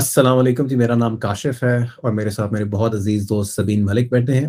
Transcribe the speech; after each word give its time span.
السلام 0.00 0.38
علیکم 0.38 0.66
جی 0.66 0.76
میرا 0.76 0.94
نام 0.94 1.16
کاشف 1.16 1.62
ہے 1.64 1.76
اور 1.76 2.12
میرے 2.12 2.30
ساتھ 2.30 2.52
میرے 2.52 2.64
بہت 2.64 2.94
عزیز 2.94 3.28
دوست 3.28 3.56
سبین 3.56 3.84
ملک 3.84 4.10
بیٹھے 4.10 4.34
ہیں 4.34 4.48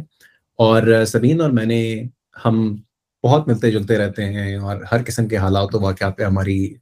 اور 0.59 1.05
سبین 1.07 1.41
اور 1.41 1.49
میں 1.49 1.65
نے 1.65 2.03
ہم 2.45 2.75
بہت 3.23 3.47
ملتے 3.47 3.71
جلتے 3.71 3.97
رہتے 3.97 4.25
ہیں 4.25 4.55
اور 4.55 4.77
ہر 4.91 4.97
قسم 5.05 5.27
کے 5.27 5.37
حالات 5.37 5.75
و 5.75 5.79
واقعات 5.79 6.17
پہ 6.17 6.23
ہماری 6.23 6.73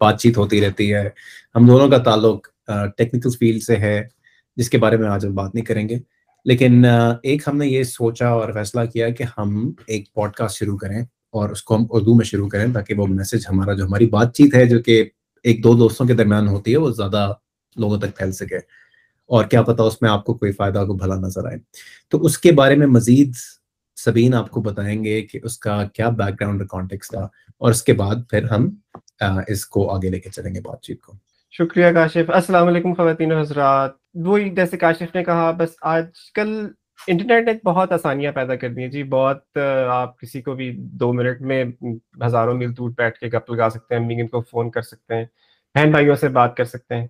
بات 0.00 0.20
چیت 0.20 0.36
ہوتی 0.36 0.60
رہتی 0.60 0.92
ہے۔ 0.94 1.08
ہم 1.54 1.66
دونوں 1.66 1.88
کا 1.88 1.98
تعلق 1.98 2.48
ٹیکنیکل 2.96 3.30
فیلڈ 3.38 3.62
سے 3.62 3.76
ہے، 3.76 4.02
جس 4.56 4.70
کے 4.70 4.78
بارے 4.78 4.96
میں 4.96 5.08
آج 5.08 5.26
ہم 5.26 5.34
بات 5.34 5.54
نہیں 5.54 5.64
کریں 5.64 5.88
گے۔ 5.88 5.98
لیکن 6.44 6.84
ایک 7.22 7.48
ہم 7.48 7.56
نے 7.56 7.66
یہ 7.66 7.82
سوچا 7.82 8.28
اور 8.28 8.52
فیصلہ 8.52 8.84
کیا 8.92 9.08
کہ 9.08 9.24
ہم 9.38 9.72
ایک 9.86 10.12
پوڈ 10.14 10.32
کاسٹ 10.32 10.58
شروع 10.58 10.76
کریں 10.76 11.00
اور 11.00 11.48
اس 11.48 11.62
کو 11.62 11.76
ہم 11.76 11.86
اردو 11.90 12.14
میں 12.14 12.24
شروع 12.24 12.48
کریں 12.48 12.66
تاکہ 12.74 12.94
وہ 12.94 13.06
میسج 13.06 13.46
ہمارا، 13.50 13.72
جو 13.72 13.86
ہماری 13.86 14.06
بات 14.06 14.36
چیت 14.36 14.54
ہے، 14.54 14.66
جو 14.66 14.82
کہ 14.82 15.02
ایک 15.44 15.64
دو 15.64 15.74
دوستوں 15.74 16.06
کے 16.06 16.14
درمیان 16.14 16.48
ہوتی 16.48 16.72
ہے، 16.72 16.76
وہ 16.76 16.90
زیادہ 16.90 17.32
لوگوں 17.78 17.98
تک 17.98 18.18
پھیل 18.18 18.32
سکے۔ 18.32 18.56
اور 19.26 19.44
کیا 19.44 19.62
پتا 19.62 19.82
اس 19.82 20.02
میں 20.02 20.10
آپ 20.10 20.24
کو 20.24 20.34
کوئی 20.34 20.52
فائدہ 20.52 20.84
کو 20.86 20.94
بھلا 20.94 21.14
نظر 21.14 21.46
آئے۔ 21.46 21.56
تو 22.08 22.24
اس 22.24 22.38
کے 22.38 22.52
بارے 22.52 22.74
میں 22.74 22.86
مزید 22.86 23.32
سبین 23.96 24.34
آپ 24.34 24.50
کو 24.50 24.62
بتائیں 24.62 25.04
گے 25.04 25.22
کہ 25.22 25.40
اس 25.42 25.58
کا 25.58 25.84
کیا 25.94 26.08
بیک 26.08 26.40
گراؤنڈ 26.40 26.68
کانٹیکس 26.68 27.08
تھا۔ 27.08 27.28
اور 27.58 27.70
اس 27.70 27.82
کے 27.82 27.92
بعد 27.92 28.16
پھر 28.30 28.42
ہم 28.50 28.74
اس 29.48 29.66
کو 29.66 29.90
آگے 29.90 30.10
لے 30.10 30.20
کے 30.20 30.30
چلیں 30.30 30.54
گے 30.54 30.60
بات 30.60 30.82
چیت 30.82 31.00
کو۔ 31.00 31.12
شکریہ 31.50 31.86
کاشف۔ 31.94 32.30
السلام 32.34 32.66
علیکم 32.66 32.94
خواتین 32.94 33.32
حضرات۔ 33.32 33.90
وہی 34.14 34.50
جیسے 34.50 34.76
کاشف 34.76 35.14
نے 35.14 35.24
کہا، 35.24 35.50
بس 35.50 35.68
آج 35.82 36.04
کل 36.34 36.68
انٹرنیٹ 37.06 37.46
نے 37.46 37.52
بہت 37.64 37.92
آسانیاں 37.92 38.32
پیدا 38.32 38.56
کر 38.56 38.68
دی 38.68 38.80
ہیں۔ 38.80 38.88
جی 38.88 39.02
بہت 39.02 39.58
آپ 39.90 40.20
کسی 40.20 40.42
کو 40.42 40.54
بھی 40.54 40.76
دو 40.76 41.12
منٹ 41.12 41.40
میں 41.40 41.64
ہزاروں 42.26 42.54
میل 42.54 42.76
دور 42.76 42.90
بیٹھ 42.96 43.18
کے 43.18 43.26
گپ 43.26 43.50
لگا 43.50 43.68
سکتے 43.70 43.94
ہیں 43.94 44.02
امی 44.02 44.26
کو 44.26 44.40
فون 44.40 44.70
کر 44.70 44.82
سکتے 44.82 45.14
ہیں، 45.14 45.24
بہن 45.74 45.90
بھائیوں 45.90 46.16
سے 46.16 46.28
بات 46.28 46.56
کر 46.56 46.64
سکتے 46.64 46.94
ہیں۔ 46.94 47.06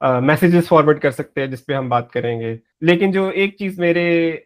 میسیجز 0.00 0.68
فارورڈ 0.68 1.00
کر 1.00 1.10
سکتے 1.10 1.40
ہیں 1.40 1.48
جس 1.48 1.66
پہ 1.66 1.72
ہم 1.72 1.88
بات 1.88 2.10
کریں 2.10 2.40
گے۔ 2.40 2.56
لیکن 2.80 3.10
جو 3.10 3.28
ایک 3.28 3.56
چیز 3.58 3.78
میرے 3.78 4.36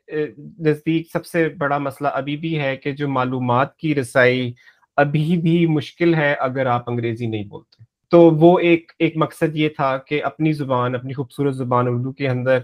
نزدیک 0.58 1.10
سب 1.12 1.26
سے 1.26 1.48
بڑا 1.48 1.78
مسئلہ 1.78 2.08
ابھی 2.08 2.36
بھی 2.36 2.58
ہے 2.60 2.76
کہ 2.76 2.92
جو 2.92 3.08
معلومات 3.08 3.76
کی 3.76 3.94
رسائی 3.94 4.52
ابھی 4.96 5.36
بھی 5.42 5.66
مشکل 5.66 6.14
ہے 6.14 6.34
اگر 6.34 6.66
آپ 6.66 6.90
انگریزی 6.90 7.26
نہیں 7.26 7.44
بولتے۔ 7.44 7.84
تو 8.10 8.20
وہ 8.20 8.58
ایک 8.58 8.92
ایک 8.98 9.16
مقصد 9.16 9.56
یہ 9.56 9.68
تھا 9.68 9.96
کہ 9.96 10.24
اپنی 10.24 10.52
زبان، 10.52 10.94
اپنی 10.94 11.12
خوبصورت 11.12 11.54
زبان 11.56 11.88
اردو 11.88 12.12
کے 12.12 12.28
اندر 12.28 12.58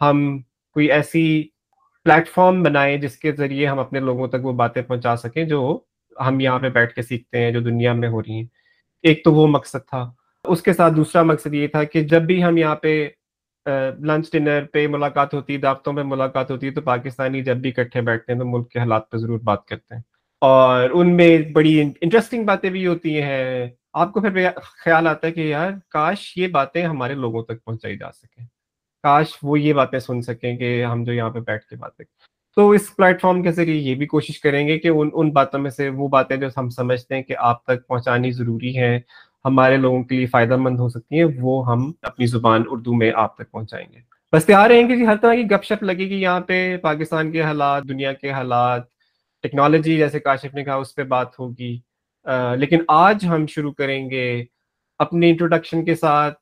ہم 0.00 0.38
کوئی 0.72 0.92
ایسی 0.92 1.48
پلیٹ 2.04 2.28
فارم 2.28 2.62
بنائیں 2.62 2.96
جس 2.96 3.16
کے 3.16 3.32
ذریعے 3.32 3.66
ہم 3.66 3.78
اپنے 3.78 4.00
لوگوں 4.00 4.28
تک 4.28 4.36
وہ 4.42 4.52
باتیں 4.52 4.82
پہنچا 4.82 5.16
سکیں 5.16 5.44
جو 5.44 5.78
ہم 6.26 6.40
یہاں 6.40 6.58
پہ 6.58 6.68
بیٹھ 6.68 6.94
کے 6.94 7.02
سیکھتے 7.02 7.38
ہیں، 7.38 7.50
جو 7.50 7.60
دنیا 7.60 7.92
میں 7.92 8.08
ہو 8.08 8.22
رہی 8.22 8.32
ہیں۔ 8.32 8.46
ایک 9.02 9.24
تو 9.24 9.34
وہ 9.34 9.46
مقصد 9.46 9.88
تھا۔ 9.88 10.12
اس 10.44 10.62
کے 10.62 10.72
ساتھ 10.72 10.94
دوسرا 10.94 11.22
مقصد 11.22 11.54
یہ 11.54 11.66
تھا 11.66 11.84
کہ 11.84 12.00
جب 12.00 12.22
بھی 12.22 12.44
ہم 12.44 12.56
یہاں 12.56 12.76
پہ 12.76 13.08
لنچ 14.00 14.32
ڈنر 14.32 14.64
پہ 14.72 14.86
ملاقات 14.86 15.34
ہوتی 15.34 15.52
ہے 15.52 15.58
دعوتوں 15.58 15.92
پہ 15.92 16.02
ملاقات 16.02 16.50
ہوتی 16.50 16.66
ہے 16.66 16.72
تو 16.72 16.80
پاکستانی 16.80 17.42
جب 17.42 17.56
بھی 17.56 17.72
اکٹھے 17.76 18.00
بیٹھتے 18.00 18.32
ہیں 18.32 18.38
تو 18.40 18.46
ملک 18.46 18.68
کے 18.68 18.78
حالات 18.78 19.10
پہ 19.10 19.16
ضرور 19.16 19.38
بات 19.38 19.64
کرتے 19.66 19.94
ہیں۔ 19.94 20.02
اور 20.40 20.90
ان 20.90 21.16
میں 21.16 21.38
بڑی 21.52 21.80
انٹرسٹنگ 22.00 22.44
باتیں 22.44 22.70
بھی 22.70 22.86
ہوتی 22.86 23.22
ہیں۔ 23.22 23.66
آپ 23.92 24.12
کو 24.12 24.20
پھر 24.20 24.48
خیال 24.62 25.06
آتا 25.06 25.26
ہے 25.26 25.32
کہ 25.32 25.40
یار، 25.40 25.70
کاش 25.88 26.32
یہ 26.36 26.48
باتیں 26.48 26.82
ہمارے 26.86 27.14
لوگوں 27.14 27.42
تک 27.42 27.64
پہنچائی 27.64 27.98
جا 27.98 28.12
سکیں۔ 28.12 28.44
کاش 29.02 29.26
وہ 29.42 29.60
یہ 29.60 29.72
باتیں 29.72 29.98
سن 29.98 30.22
سکیں 30.22 30.56
کہ 30.56 30.84
ہم 30.84 31.04
جو 31.04 31.12
یہاں 31.12 31.30
پہ 31.30 31.40
بیٹھ 31.40 31.66
کے 31.66 31.76
باتیں 31.76 32.04
تو 32.56 32.70
اس 32.70 32.96
پلیٹ 32.96 33.20
فارم 33.20 33.42
کے 33.42 33.52
ذریعے 33.52 33.76
یہ 33.76 33.94
بھی 33.94 34.06
کوشش 34.06 34.40
کریں 34.40 34.68
گے 34.68 34.78
کہ 34.78 34.88
ان 34.88 35.10
ان 35.12 35.30
باتوں 35.30 35.60
میں 35.60 35.70
سے 35.70 35.88
وہ 35.88 36.08
باتیں 36.08 36.36
جو 36.36 36.46
ہم 36.56 36.68
سمجھتے 36.68 37.14
ہیں 37.14 37.22
کہ 37.22 37.34
آپ 37.38 37.64
تک 37.64 37.86
پہنچانی 37.86 38.30
ضروری 38.30 38.76
ہیں۔ 38.78 38.98
ہمارے 39.44 39.76
لوگوں 39.76 40.04
کے 40.04 40.16
لیے 40.16 40.26
فائدہ 40.26 40.56
مند 40.56 40.78
ہو 40.78 40.88
سکتی 40.88 41.16
ہیں، 41.16 41.26
وہ 41.40 41.72
ہم 41.72 41.92
اپنی 42.02 42.26
زبان 42.26 42.62
اردو 42.68 42.94
میں 42.94 43.12
آپ 43.14 43.36
تک 43.36 43.50
پہنچائیں 43.50 43.86
گے۔ 43.92 43.98
بس 44.32 44.44
تیار 44.44 44.70
ہیں 44.70 44.88
کہ 44.88 44.96
جی 44.96 45.06
ہر 45.06 45.16
طرح 45.16 45.34
کی 45.34 45.50
گپ 45.50 45.64
شپ 45.64 45.82
لگے 45.82 46.08
گی 46.08 46.22
یہاں 46.22 46.40
پہ، 46.40 46.76
پاکستان 46.76 47.32
کے 47.32 47.42
حالات، 47.42 47.88
دنیا 47.88 48.12
کے 48.12 48.30
حالات، 48.30 48.82
ٹیکنالوجی 49.42 49.96
جیسے 49.96 50.20
کاشف 50.20 50.54
نے 50.54 50.64
کہا 50.64 50.74
اس 50.74 50.94
پہ 50.94 51.02
بات 51.02 51.38
ہوگی۔ 51.38 51.78
لیکن 52.56 52.80
آج 52.88 53.26
ہم 53.26 53.46
شروع 53.46 53.72
کریں 53.72 54.10
گے 54.10 54.44
اپنی 54.98 55.30
انٹروڈکشن 55.30 55.84
کے 55.84 55.94
ساتھ۔ 55.94 56.38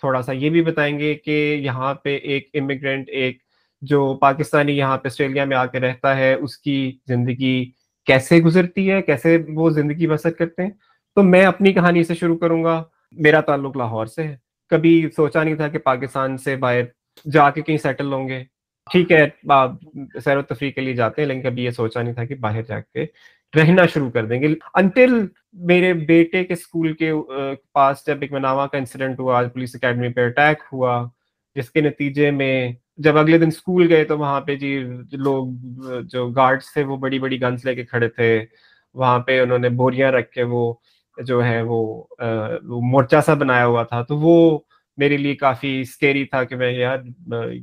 تھوڑا 0.00 0.22
سا 0.22 0.32
یہ 0.32 0.50
بھی 0.50 0.62
بتائیں 0.62 0.98
گے 0.98 1.14
کہ 1.14 1.60
یہاں 1.64 1.94
پہ 1.94 2.16
ایک 2.16 2.48
امیگرینٹ 2.54 3.08
ایک 3.08 3.38
جو 3.82 4.18
پاکستانی 4.20 4.78
یہاں 4.78 4.98
پہ 4.98 5.08
آسٹریلیا 5.08 5.44
میں 5.44 5.56
آ 5.56 5.66
کے 5.66 5.80
رہتا 5.80 6.16
ہے، 6.16 6.34
اس 6.34 6.58
کی 6.58 6.98
زندگی 7.08 7.70
کیسے 8.06 8.38
گزرتی 8.38 8.90
ہے، 8.90 9.02
کیسے 9.02 9.38
وہ 9.54 9.70
زندگی 9.70 10.06
بسر 10.06 10.30
کرتے 10.30 10.62
ہیں؟ 10.62 10.70
تو 11.16 11.22
میں 11.22 11.44
اپنی 11.44 11.72
کہانی 11.72 12.02
سے 12.04 12.14
شروع 12.14 12.36
کروں 12.38 12.62
گا۔ 12.64 12.82
میرا 13.12 13.40
تعلق 13.40 13.76
لاہور 13.76 14.06
سے 14.06 14.22
ہے۔ 14.22 14.36
کبھی 14.70 15.08
سوچا 15.16 15.42
نہیں 15.42 15.54
تھا 15.54 15.68
کہ 15.68 15.78
پاکستان 15.78 16.36
سے 16.38 16.56
باہر 16.56 16.82
جا 17.32 17.50
کے 17.50 17.62
کہیں 17.62 17.76
سیٹل 17.76 18.12
ہوں 18.12 18.28
گے۔ 18.28 18.42
ٹھیک 18.92 19.12
ہے 19.12 19.26
سیر 20.24 20.36
و 20.36 20.42
تفریح 20.42 20.70
کے 20.70 20.80
لیے 20.80 20.94
جاتے 20.94 21.22
ہیں، 21.22 21.28
لیکن 21.28 21.42
کبھی 21.42 21.64
یہ 21.64 21.70
سوچا 21.70 22.02
نہیں 22.02 22.14
تھا 22.14 22.24
کہ 22.24 22.34
باہر 22.34 22.62
جا 22.62 22.80
کے 22.80 23.04
رہنا 23.54 23.86
شروع 23.86 24.10
کر 24.10 24.26
دیں 24.26 24.40
گے۔ 24.42 24.54
انٹل 24.74 25.26
میرے 25.68 25.92
بیٹے 25.92 26.44
کے 26.44 26.52
اسکول 26.52 26.92
کے 26.92 27.12
پاس 27.72 28.06
جب 28.06 28.18
ایک 28.20 28.32
مناوا 28.32 28.66
کا 28.66 28.78
انسیڈنٹ 28.78 29.18
ہوا 29.20 29.42
پولیس 29.54 29.74
اکیڈمی 29.74 30.08
پہ 30.08 30.26
اٹیک 30.26 30.62
ہوا، 30.72 31.06
جس 31.56 31.70
کے 31.70 31.80
نتیجے 31.80 32.30
میں 32.30 32.72
جب 32.98 33.18
اگلے 33.18 33.38
دن 33.38 33.46
اسکول 33.46 33.92
گئے 33.92 34.04
تو 34.04 34.18
وہاں 34.18 34.40
پہ 34.40 34.54
جی 34.56 34.78
لوگ، 35.12 35.46
جو 36.12 36.28
گارڈس 36.28 36.72
تھے، 36.72 36.84
وہ 36.84 36.96
بڑی 36.96 37.18
بڑی 37.18 37.40
گنس 37.42 37.64
لے 37.64 37.74
کے 37.74 37.84
کھڑے 37.84 38.08
تھے۔ 38.08 38.44
وہاں 38.94 39.18
پہ 39.18 39.40
انہوں 39.40 39.58
نے 39.58 39.68
بوریاں 39.68 40.10
رکھ 40.12 40.30
کے 40.30 40.42
وہ 40.42 40.72
جو 41.26 41.44
ہے 41.44 41.62
وہ 41.62 42.04
مورچہ 42.62 43.16
سا 43.26 43.34
بنایا 43.34 43.66
ہوا 43.66 43.82
تھا، 43.82 44.02
تو 44.02 44.16
وہ 44.18 44.58
میرے 44.96 45.16
لیے 45.16 45.34
کافی 45.36 45.80
اسکیری 45.80 46.24
تھا 46.24 46.44
کہ 46.44 46.56
میں 46.56 46.70
یار 46.72 46.98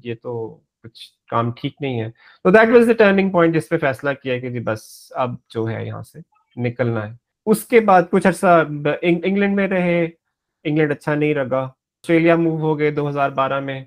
یہ 0.04 0.14
تو 0.24 0.60
کچھ 0.84 1.02
کام 1.32 1.52
ٹھیک 1.52 1.76
نہیں 1.82 2.02
ہے۔ 2.02 2.10
تو 2.44 2.50
that 2.50 2.70
was 2.70 2.88
the 2.88 2.94
turning 2.94 3.30
point 3.30 3.56
جس 3.56 3.70
پہ 3.70 3.78
فیصلہ 3.78 4.10
کیا 4.24 4.40
کہ 4.40 4.50
جی 4.50 4.60
بس 4.60 4.82
اب 5.16 5.36
جو 5.54 5.70
ہے 5.70 5.86
یہاں 5.86 6.02
سے 6.04 6.20
نکلنا 6.62 7.08
ہے۔ 7.10 7.14
اس 7.46 7.64
کے 7.66 7.80
بعد 7.80 8.04
کچھ 8.12 8.28
عرصہ 8.28 8.64
انگلینڈ 9.02 9.56
میں 9.56 9.68
رہے۔ 9.68 10.08
انگلینڈ 10.64 10.92
اچھا 10.92 11.16
نہیں 11.16 11.34
رگا 11.34 11.62
آسٹریلیا 11.64 12.36
موو 12.36 12.58
ہو 12.60 12.80
گئے 12.80 12.92
دو 12.92 13.10
ہزار 13.10 13.30
بارہ 13.30 13.60
میں 13.60 13.80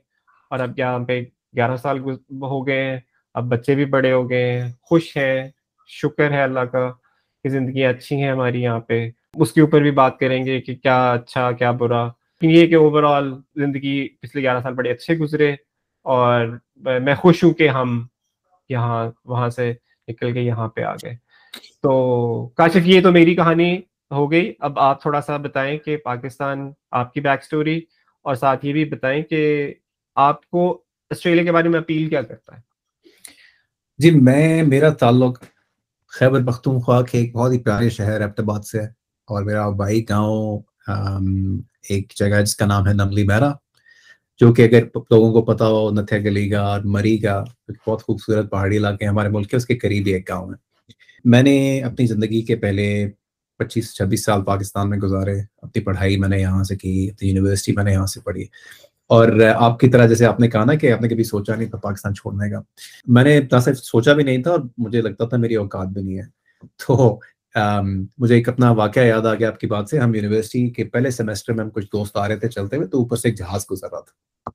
اور 0.50 0.58
اب 0.58 0.78
یہاں 0.78 0.98
پہ 0.98 1.20
گیارہ 1.56 1.76
سال 1.76 1.98
ہو 2.42 2.66
گئے 2.66 2.82
ہیں۔ 2.84 2.98
اب 3.34 3.44
بچے 3.48 3.74
بھی 3.74 3.84
بڑے 3.84 4.12
ہو 4.12 4.28
گئے 4.30 4.50
ہیں۔ 4.52 4.70
خوش 4.82 5.16
ہیں۔ 5.16 5.48
شکر 5.88 6.30
ہے 6.32 6.42
اللہ 6.42 6.60
کا 6.60 6.90
کہ 7.44 7.48
زندگی 7.48 7.84
اچھی 7.84 8.22
ہیں 8.22 8.30
ہماری 8.30 8.62
یہاں 8.62 8.80
پہ۔ 8.80 9.08
اس 9.34 9.52
کے 9.52 9.60
اوپر 9.60 9.80
بھی 9.80 9.90
بات 9.90 10.18
کریں 10.18 10.44
گے 10.44 10.60
کہ 10.60 10.74
کیا 10.74 11.12
اچھا 11.12 11.52
کیا 11.52 11.70
برا۔ 11.70 12.08
یہ 12.40 12.66
کہ 12.66 12.74
اوور 12.74 13.02
آل 13.02 13.34
زندگی 13.56 14.08
پچھلے 14.08 14.42
گیارہ 14.42 14.60
سال 14.60 14.74
بڑے 14.74 14.90
اچھے 14.90 15.16
گزرے 15.16 15.54
اور 16.02 16.58
میں 16.76 17.14
خوش 17.14 17.44
ہوں 17.44 17.50
کہ 17.50 17.68
ہم 17.68 18.06
یہاں، 18.68 19.10
وہاں 19.24 19.48
سے 19.48 19.74
نکل 20.08 20.32
کے 20.32 20.40
یہاں 20.40 20.68
پہ 20.68 20.80
آ 20.80 20.94
گئے۔ 20.94 21.14
تو 21.82 22.48
کاشف، 22.48 22.80
یہ 22.84 23.00
تو 23.00 23.12
میری 23.12 23.34
کہانی 23.34 23.80
ہو 24.10 24.30
گئی۔ 24.30 24.52
اب 24.58 24.78
آپ 24.78 25.02
تھوڑا 25.02 25.20
سا 25.20 25.36
بتائیں 25.36 25.78
کہ 25.78 25.96
پاکستان 25.96 26.72
آپ 26.90 27.12
کی 27.12 27.20
بیک 27.20 27.44
سٹوری 27.44 27.80
اور 28.22 28.34
ساتھ 28.34 28.66
یہ 28.66 28.72
بھی 28.72 28.84
بتائیں 28.84 29.22
کہ 29.22 29.74
آپ 30.14 30.50
کو 30.50 30.82
آسٹریلیا 31.10 31.44
کے 31.44 31.52
بارے 31.52 31.68
میں 31.68 31.80
اپیل 31.80 32.08
کیا 32.08 32.22
کرتا 32.22 32.56
ہے۔ 32.56 32.60
جی 33.98 34.10
میں، 34.10 34.62
میرا 34.62 34.88
تعلق 34.88 35.42
خیبر 36.06 36.46
پختونخوا 36.46 37.02
کے 37.02 37.18
ایک 37.18 37.34
بہت 37.34 37.52
ہی 37.52 37.58
پیارے 37.58 37.90
شہر 37.90 38.20
آباد 38.20 38.60
سے۔ 38.60 38.80
ہے 38.80 38.99
اور 39.30 39.42
میرا 39.42 39.68
بھائی 39.70 40.02
گاؤں 40.08 40.58
ایک 41.88 42.12
جگہ 42.16 42.40
جس 42.42 42.56
کا 42.56 42.66
نام 42.66 42.88
ہے 42.88 42.92
نملی 42.92 43.24
میرا، 43.24 43.52
جو 44.40 44.52
کہ 44.52 44.62
اگر 44.62 44.84
لوگوں 45.10 45.32
کو 45.32 45.42
پتا 45.42 45.66
ہو، 45.66 45.90
نتھیا 45.90 46.18
گلی 46.18 46.48
کا 46.48 46.60
اور 46.60 46.80
مری 46.84 47.16
کا 47.18 47.42
بہت 47.86 48.02
خوبصورت 48.02 48.50
پہاڑی 48.50 48.76
علاقے 48.76 49.06
ہمارے 49.06 49.28
ملک 49.28 49.50
کے، 49.50 49.56
اس 49.56 49.66
کے 49.66 49.76
قریب 49.78 50.06
ایک 50.06 50.28
گاؤں 50.28 50.50
ہے۔ 50.50 50.54
میں 51.24 51.42
نے 51.42 51.80
اپنی 51.82 52.06
زندگی 52.06 52.42
کے 52.42 52.56
پہلے 52.56 52.86
پچیس، 53.60 53.94
چھبیس 53.94 54.24
سال 54.24 54.42
پاکستان 54.44 54.90
میں 54.90 54.98
گزارے، 54.98 55.38
اپنی 55.62 55.82
پڑھائی 55.82 56.16
میں 56.16 56.28
نے 56.28 56.40
یہاں 56.40 56.62
سے 56.64 56.76
کی، 56.76 57.10
اپنی 57.10 57.28
یونیورسٹی 57.28 57.72
میں 57.72 57.84
نے 57.84 57.92
یہاں 57.92 58.06
سے 58.06 58.20
پڑھی۔ 58.20 58.44
اور 59.06 59.28
آپ 59.54 59.78
کی 59.80 59.88
طرح 59.88 60.06
جیسے 60.06 60.26
آپ 60.26 60.40
نے 60.40 60.48
کہا 60.48 60.64
نا 60.64 60.74
کہ 60.74 60.92
آپ 60.92 61.00
نے 61.02 61.08
کبھی 61.08 61.24
سوچا 61.24 61.54
نہیں 61.54 61.68
تھا 61.68 61.78
پاکستان 61.78 62.14
چھوڑنے 62.14 62.50
کا، 62.50 62.60
میں 63.06 63.24
نے 63.24 63.40
صرف 63.64 63.78
سوچا 63.78 64.12
بھی 64.12 64.24
نہیں 64.24 64.42
تھا 64.42 64.50
اور 64.50 64.60
مجھے 64.78 65.02
لگتا 65.02 65.24
تھا 65.24 65.36
میری 65.36 65.54
اوقات 65.54 65.88
بھی 65.88 66.02
نہیں 66.02 66.18
ہے۔ 66.18 66.24
تو 66.86 67.18
Um, 67.58 68.04
مجھے 68.18 68.34
ایک 68.34 68.48
اپنا 68.48 68.70
واقعہ 68.70 69.02
یاد 69.02 69.26
آ 69.26 69.34
گیا 69.34 69.48
آپ 69.48 69.60
کی 69.60 69.66
بات 69.66 69.88
سے، 69.88 69.98
ہم 69.98 70.14
یونیورسٹی 70.14 70.70
کے 70.70 70.84
پہلے 70.84 71.10
سیمسٹر 71.10 71.52
میں 71.52 71.64
ہم 71.64 71.70
کچھ 71.70 71.86
دوست 71.86 72.16
آ 72.16 72.28
رہے 72.28 72.36
تھے 72.36 72.48
چلتے 72.48 72.76
ہوئے، 72.76 72.88
تو 72.88 72.98
اوپر 72.98 73.16
سے 73.16 73.28
ایک 73.28 73.36
جہاز 73.36 73.64
گزر 73.70 73.86
رہا 73.92 74.00
تھا 74.00 74.50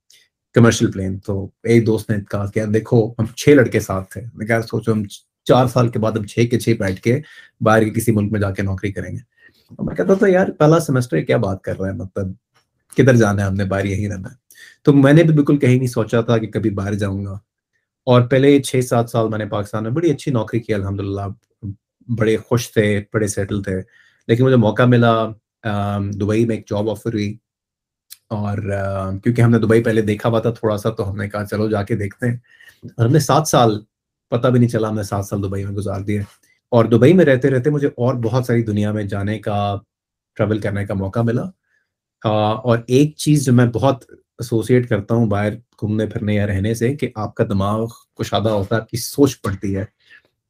کمرشل 0.53 0.91
پلین 0.91 1.19
تو 1.19 1.49
ایک 1.63 1.85
دوست 1.85 2.09
نے 2.09 2.17
کہا 2.31 2.45
کہ 2.45 2.65
دیکھو، 2.65 3.11
ہم 3.11 3.25
چھ 3.25 3.49
لڑکے 3.49 3.79
ساتھ 3.79 4.11
تھے۔ 4.11 4.21
میں 4.33 4.45
کہا 4.45 4.61
سوچو، 4.61 4.91
ہم 4.91 5.03
چار 5.43 5.65
سال 5.65 5.89
کے 5.89 5.99
بعد 5.99 6.11
ہم 6.11 6.23
چھ 6.23 6.39
کے 6.51 6.59
چھ 6.59 6.73
بیٹھ 6.79 7.01
کے 7.01 7.21
باہر 7.61 7.83
کے 7.83 7.89
کسی 7.89 8.11
ملک 8.11 8.31
میں 8.31 8.39
جا 8.39 8.51
کے 8.51 8.61
نوکری 8.61 8.91
کریں 8.91 9.11
گے۔ 9.11 9.35
میں 9.79 9.95
کہتا 9.95 10.13
تھا، 10.13 10.27
یار، 10.27 10.47
پہلا 10.47 10.79
سیمسٹر 10.79 11.21
کیا 11.21 11.37
بات 11.37 11.61
کر 11.61 11.79
رہے 11.79 11.89
ہیں 11.89 11.97
مطلب 11.97 12.27
کدھر 12.97 13.15
جانا 13.15 13.41
ہے؟ 13.41 13.47
ہم 13.47 13.53
نے 13.53 13.65
باہر 13.65 13.85
یہی 13.85 14.09
رہنا 14.09 14.29
ہے۔ 14.29 14.35
تو 14.83 14.93
میں 14.93 15.13
نے 15.13 15.23
بھی 15.23 15.33
بالکل 15.33 15.57
کہیں 15.57 15.77
نہیں 15.77 15.87
سوچا 15.87 16.21
تھا 16.21 16.37
کہ 16.37 16.47
کبھی 16.47 16.69
باہر 16.69 16.93
جاؤں 16.93 17.25
گا۔ 17.25 17.33
اور 18.05 18.21
پہلے 18.21 18.61
چھ 18.61 18.85
سات 18.85 19.09
سال 19.09 19.29
میں 19.29 19.37
نے 19.37 19.45
پاکستان 19.45 19.83
میں 19.83 19.91
بڑی 19.91 20.11
اچھی 20.11 20.31
نوکری 20.31 20.59
کی 20.59 20.73
الحمد 20.73 20.99
للہ 20.99 21.21
بڑے 22.07 22.37
خوش 22.37 22.71
تھے، 22.73 23.03
بڑے 23.13 23.27
سیٹل 23.27 23.63
تھے۔ 23.63 23.81
لیکن 24.27 24.43
مجھے 24.43 24.55
موقع 24.55 24.83
ملا 24.83 25.27
دبئی 26.13 26.45
میں 26.45 26.55
ایک 26.55 26.69
جاب 26.69 26.89
آفر 26.89 27.13
ہوئی۔ 27.13 27.37
اور 28.29 28.57
کیونکہ 29.23 29.41
ہم 29.41 29.51
نے 29.51 29.59
دبئی 29.59 29.83
پہلے 29.83 30.01
دیکھا 30.01 30.29
ہوا 30.29 30.39
تھا 30.39 30.51
تھوڑا 30.51 30.77
سا، 30.77 30.89
تو 30.89 31.11
ہم 31.11 31.17
نے 31.17 31.29
کہا 31.29 31.45
چلو 31.45 31.69
جا 31.69 31.83
کے 31.83 31.95
دیکھتے 31.95 32.29
ہیں۔ 32.29 32.37
اور 32.97 33.05
ہم 33.05 33.11
نے 33.11 33.19
سات 33.19 33.47
سال، 33.47 33.81
پتہ 34.29 34.47
بھی 34.47 34.59
نہیں 34.59 34.69
چلا 34.69 34.89
ہم 34.89 34.95
نے 34.95 35.03
سات 35.03 35.25
سال 35.25 35.43
دبئی 35.43 35.63
میں 35.65 35.71
گزار 35.71 36.01
دیے۔ 36.01 36.21
اور 36.69 36.85
دبئی 36.85 37.13
میں 37.13 37.25
رہتے 37.25 37.49
رہتے 37.49 37.69
مجھے 37.69 37.87
اور 37.87 38.15
بہت 38.15 38.45
ساری 38.45 38.63
دنیا 38.63 38.91
میں 38.91 39.03
جانے 39.03 39.39
کا 39.39 39.77
ٹریول 40.35 40.59
کرنے 40.59 40.85
کا 40.85 40.93
موقع 40.93 41.19
ملا۔ 41.19 41.43
اور 42.29 42.77
ایک 42.87 43.15
چیز 43.17 43.45
جو 43.45 43.53
میں 43.53 43.65
بہت 43.65 44.03
ایسوسیٹ 44.11 44.89
کرتا 44.89 45.15
ہوں 45.15 45.25
باہر 45.25 45.55
گھومنے 45.55 46.05
پھرنے 46.05 46.35
یا 46.35 46.47
رہنے 46.47 46.73
سے، 46.73 46.95
کہ 46.95 47.09
آپ 47.15 47.35
کا 47.35 47.43
دماغ 47.43 47.87
کشادہ 48.15 48.49
ہوتا 48.49 48.75
ہے، 48.75 48.81
آپ 48.81 48.89
کی 48.89 48.97
سوچ 48.97 49.41
پڑتی 49.41 49.75
ہے۔ 49.75 49.85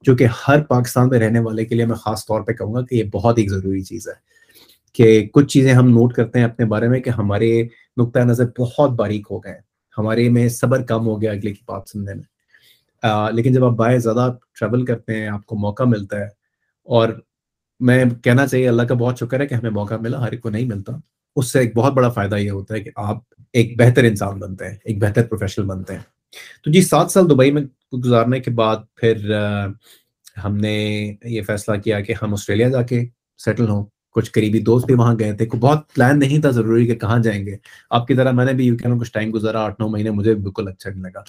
جو 0.05 0.15
کہ 0.15 0.27
ہر 0.47 0.63
پاکستان 0.63 1.09
میں 1.09 1.19
رہنے 1.19 1.39
والے 1.39 1.65
کے 1.65 1.75
لیے 1.75 1.85
میں 1.85 1.95
خاص 1.95 2.25
طور 2.25 2.41
پہ 2.41 2.53
کہوں 2.53 2.73
گا 2.73 2.81
کہ 2.81 2.95
یہ 2.95 3.03
بہت 3.13 3.37
ایک 3.37 3.51
ضروری 3.51 3.81
چیز 3.81 4.07
ہے 4.07 4.13
کہ 4.93 5.27
کچھ 5.33 5.47
چیزیں 5.47 5.73
ہم 5.73 5.89
نوٹ 5.89 6.13
کرتے 6.13 6.39
ہیں 6.39 6.45
اپنے 6.45 6.65
بارے 6.65 6.87
میں 6.87 6.99
کہ 6.99 7.09
ہمارے 7.09 7.63
نقطۂ 7.97 8.19
نظر 8.19 8.45
بہت 8.59 8.91
باریک 8.91 9.27
ہو 9.31 9.39
گئے 9.39 9.59
ہمارے 9.97 10.29
میں 10.29 10.49
صبر 10.49 10.83
کم 10.83 11.07
ہو 11.07 11.21
گیا 11.21 11.31
اگلے 11.31 11.53
کی 11.53 11.63
بات 11.67 11.89
سننے 11.89 12.13
میں۔ 12.13 12.23
لیکن 13.33 13.53
جب 13.53 13.65
آپ 13.65 13.71
باہر 13.71 13.99
زیادہ 13.99 14.33
ٹریول 14.59 14.85
کرتے 14.85 15.15
ہیں، 15.15 15.27
آپ 15.27 15.45
کو 15.45 15.55
موقع 15.55 15.83
ملتا 15.83 16.19
ہے 16.19 16.25
اور 16.87 17.09
میں 17.79 18.05
کہنا 18.23 18.47
چاہیے، 18.47 18.67
اللہ 18.69 18.81
کا 18.81 18.93
بہت 18.93 19.19
شکر 19.19 19.39
ہے 19.39 19.47
کہ 19.47 19.53
ہمیں 19.53 19.69
موقع 19.69 19.93
ملا، 20.01 20.21
ہر 20.21 20.31
ایک 20.31 20.41
کو 20.41 20.49
نہیں 20.49 20.65
ملتا۔ 20.65 20.93
اس 21.35 21.51
سے 21.51 21.59
ایک 21.59 21.75
بہت 21.75 21.93
بڑا 21.93 22.09
فائدہ 22.09 22.35
یہ 22.35 22.51
ہوتا 22.51 22.73
ہے 22.73 22.81
کہ 22.81 22.91
آپ 22.95 23.17
ایک 23.53 23.79
بہتر 23.79 24.03
انسان 24.03 24.39
بنتے 24.39 24.65
ہیں، 24.65 24.77
ایک 24.85 25.01
بہتر 25.01 25.23
پروفیشنل 25.23 25.65
بنتے 25.65 25.93
ہیں۔ 25.93 26.14
تو 26.63 26.71
جی 26.71 26.81
سات 26.81 27.11
سال 27.11 27.29
دبئی 27.29 27.51
میں 27.51 27.61
گزارنے 27.95 28.39
کے 28.39 28.51
بعد 28.51 28.75
پھر 28.95 29.31
ہم 30.43 30.57
نے 30.57 30.75
یہ 31.23 31.41
فیصلہ 31.41 31.77
کیا 31.77 31.99
کہ 32.01 32.13
ہم 32.21 32.33
آسٹریلیا 32.33 32.69
جا 32.69 32.81
کے 32.81 33.05
سیٹل 33.37 33.69
ہوں۔ 33.69 33.85
کچھ 34.11 34.31
قریبی 34.31 34.59
دوست 34.59 34.85
بھی 34.85 34.93
وہاں 34.93 35.15
گئے 35.19 35.33
تھے۔ 35.33 35.45
بہت 35.59 35.93
پلان 35.93 36.19
نہیں 36.19 36.41
تھا 36.41 36.49
ضروری 36.49 36.87
کہ 36.87 36.95
کہاں 36.95 37.19
جائیں 37.19 37.45
گے۔ 37.45 37.55
آپ 37.89 38.07
کی 38.07 38.13
طرح 38.13 38.31
میں 38.31 38.45
نے 38.45 38.53
بھی 38.53 38.65
یو 38.65 38.77
کے 38.77 38.87
میں 38.87 38.99
کچھ 38.99 39.11
ٹائم 39.11 39.33
گزارا۔ 39.33 39.59
آٹھ 39.59 39.75
نو 39.79 39.87
مہینے 39.87 40.09
مجھے 40.09 40.33
بالکل 40.35 40.67
اچھا 40.67 40.89
نہیں 40.89 41.03
لگا۔ 41.03 41.23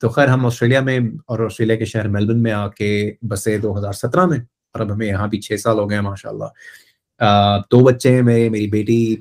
تو 0.00 0.08
خیر، 0.08 0.28
ہم 0.28 0.46
آسٹریلیا 0.46 0.80
میں 0.80 0.98
اور 1.26 1.38
آسٹریلیا 1.38 1.76
کے 1.76 1.84
شہر 1.84 2.08
میلبرن 2.08 2.42
میں 2.42 2.52
آ 2.52 2.68
کے 2.68 3.12
بسے 3.22 3.58
دو 3.58 3.78
ہزار 3.78 3.92
سترہ 3.92 4.26
میں۔ 4.26 4.38
اور 4.72 4.80
اب 4.80 4.92
ہمیں 4.92 5.06
یہاں 5.06 5.28
بھی 5.28 5.40
چھ 5.40 5.60
سال 5.60 5.78
ہو 5.78 5.90
گئے 5.90 5.96
ہیں 5.98 6.04
ماشاء 6.04 6.30
اللہ 6.30 6.44
دو 7.70 7.80
بچے 7.80 8.14
ہیں 8.14 8.22
میرے 8.22 8.48
میری 8.48 8.66
بیٹی 8.66 9.16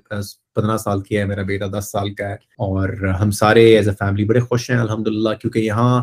پندرہ 0.55 0.77
سال 0.77 1.01
کی 1.01 1.17
ہے، 1.17 1.25
میرا 1.25 1.41
بیٹا 1.41 1.65
دس 1.79 1.91
سال 1.91 2.13
کا 2.13 2.29
ہے 2.29 2.33
اور 2.33 2.89
ہم 3.21 3.31
سارے 3.31 3.65
ایز 3.75 3.87
اے 3.87 3.95
فیملی 3.99 4.25
بڑے 4.25 4.39
خوش 4.39 4.69
ہیں 4.69 4.77
الحمد 4.77 5.07
للہ 5.07 5.29
کیونکہ 5.41 5.59
یہاں 5.59 6.01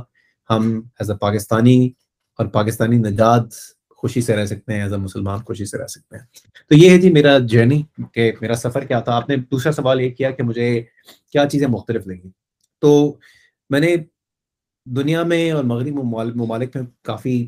ہم 0.51 0.81
ایز 1.01 1.11
اے 1.11 1.17
پاکستانی 1.17 1.91
اور 2.39 2.47
پاکستانی 2.47 2.97
نجات 2.97 3.55
خوشی 3.97 4.21
سے 4.21 4.37
رہ 4.37 4.47
سکتے 4.47 4.75
ہیں 4.75 4.83
ایز 4.83 4.93
اے 4.93 4.99
مسلمان 4.99 5.39
خوشی 5.39 5.65
سے 5.65 5.79
رہ 5.79 5.87
سکتے 5.87 6.17
ہیں۔ 6.17 6.25
تو 6.69 6.75
یہ 6.75 6.91
ہے 6.91 6.99
جی 6.99 7.13
میرا 7.13 7.39
جرنی 7.39 7.83
کہ 8.13 8.33
میرا 8.41 8.55
سفر 8.55 8.85
کیا 8.85 9.01
تھا۔ 9.01 9.13
آپ 9.13 9.29
نے 9.29 9.37
دوسرا 9.37 9.73
سوال 9.73 10.01
یہ 10.01 10.11
کیا 10.11 10.31
کہ 10.31 10.43
مجھے 10.43 10.83
کیا 11.33 11.49
چیزیں 11.49 11.69
مختلف 11.69 12.07
لگیں۔ 12.07 12.31
تو 12.81 13.17
میں 13.71 13.81
نے 13.81 13.97
دنیا 14.87 15.23
میں 15.23 15.51
اور 15.51 15.65
مغربی 15.65 15.91
ممالک 16.35 16.77
میں 16.77 16.85
کافی 17.03 17.47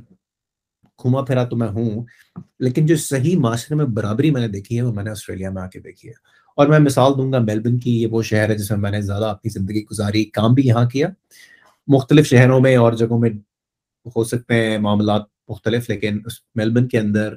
گھوما 1.03 1.23
پھرا 1.25 1.45
تو 1.45 1.57
میں 1.57 1.69
ہوں، 1.69 2.05
لیکن 2.61 2.87
جو 2.87 2.97
صحیح 2.97 3.39
معاشرے 3.39 3.77
میں 3.77 3.85
برابری 3.85 4.31
میں 4.31 4.41
نے 4.41 4.49
دیکھی 4.49 4.77
ہے 4.77 4.83
وہ 4.83 4.93
میں 4.95 5.05
نے 5.05 5.11
آسٹریلیا 5.11 5.51
میں 5.51 5.63
آ 5.63 5.67
کے 5.67 5.81
دیکھی 5.81 6.09
ہے۔ 6.09 6.40
اور 6.57 6.67
میں 6.67 6.79
مثال 6.79 7.13
دوں 7.17 7.33
گا 7.33 7.39
میلبن 7.39 7.79
کی، 7.79 8.03
یہ 8.03 8.07
وہ 8.07 8.23
شہر 8.23 8.49
ہے 8.49 8.55
جس 8.55 8.71
میں 8.71 8.79
میں 8.79 8.91
نے 8.91 9.01
زیادہ 9.01 9.25
اپنی 9.25 9.51
زندگی 9.51 9.83
گزاری، 9.83 10.25
کام 10.25 10.55
بھی 10.55 10.67
یہاں 10.67 10.89
کیا۔ 10.91 11.09
مختلف 11.87 12.27
شہروں 12.27 12.61
میں 12.61 12.77
اور 12.77 12.93
جگہوں 12.93 13.19
میں 13.19 13.31
ہو 14.17 14.25
سکتے 14.25 14.55
ہیں 14.55 14.79
معاملات 14.79 15.23
مختلف، 15.49 15.91
لیکن 15.91 16.19
اس 16.27 16.33
میلبن 16.55 16.89
کے 16.89 16.99
اندر 16.99 17.35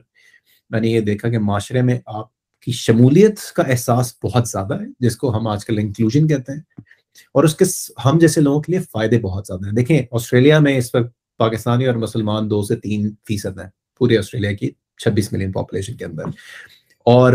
میں 0.69 0.81
نے 0.81 0.87
یہ 0.87 0.99
دیکھا 0.99 1.29
کہ 1.29 1.39
معاشرے 1.39 1.81
میں 1.81 1.99
آپ 2.05 2.27
کی 2.61 2.71
شمولیت 2.71 3.39
کا 3.55 3.63
احساس 3.63 4.13
بہت 4.23 4.47
زیادہ 4.47 4.73
ہے، 4.73 4.85
جس 4.99 5.17
کو 5.17 5.35
ہم 5.35 5.47
آج 5.47 5.65
کل 5.65 5.79
انکلوژن 5.79 6.27
کہتے 6.27 6.51
ہیں۔ 6.51 6.59
اور 7.33 7.43
اس 7.43 7.55
کے 7.55 7.65
ہم 8.05 8.17
جیسے 8.17 8.41
لوگوں 8.41 8.61
کے 8.61 8.71
لیے 8.71 8.81
فائدے 8.91 9.19
بہت 9.19 9.43
زیادہ 9.47 9.65
ہیں۔ 9.65 9.73
دیکھیں، 9.73 10.01
آسٹریلیا 10.11 10.59
میں 10.59 10.77
اس 10.77 10.95
وقت 10.95 11.37
پاکستانی 11.37 11.85
اور 11.85 11.95
مسلمان 11.95 12.49
دو 12.49 12.63
سے 12.63 12.75
تین 12.75 13.09
فیصد 13.27 13.59
ہیں، 13.59 13.69
پورے 13.97 14.17
آسٹریلیا 14.17 14.53
کی 14.53 14.71
چھبیس 14.97 15.33
ملین 15.33 15.51
پاپولیشن 15.51 15.93
کے 15.93 16.05
اندر۔ 16.05 16.23
اور 17.05 17.33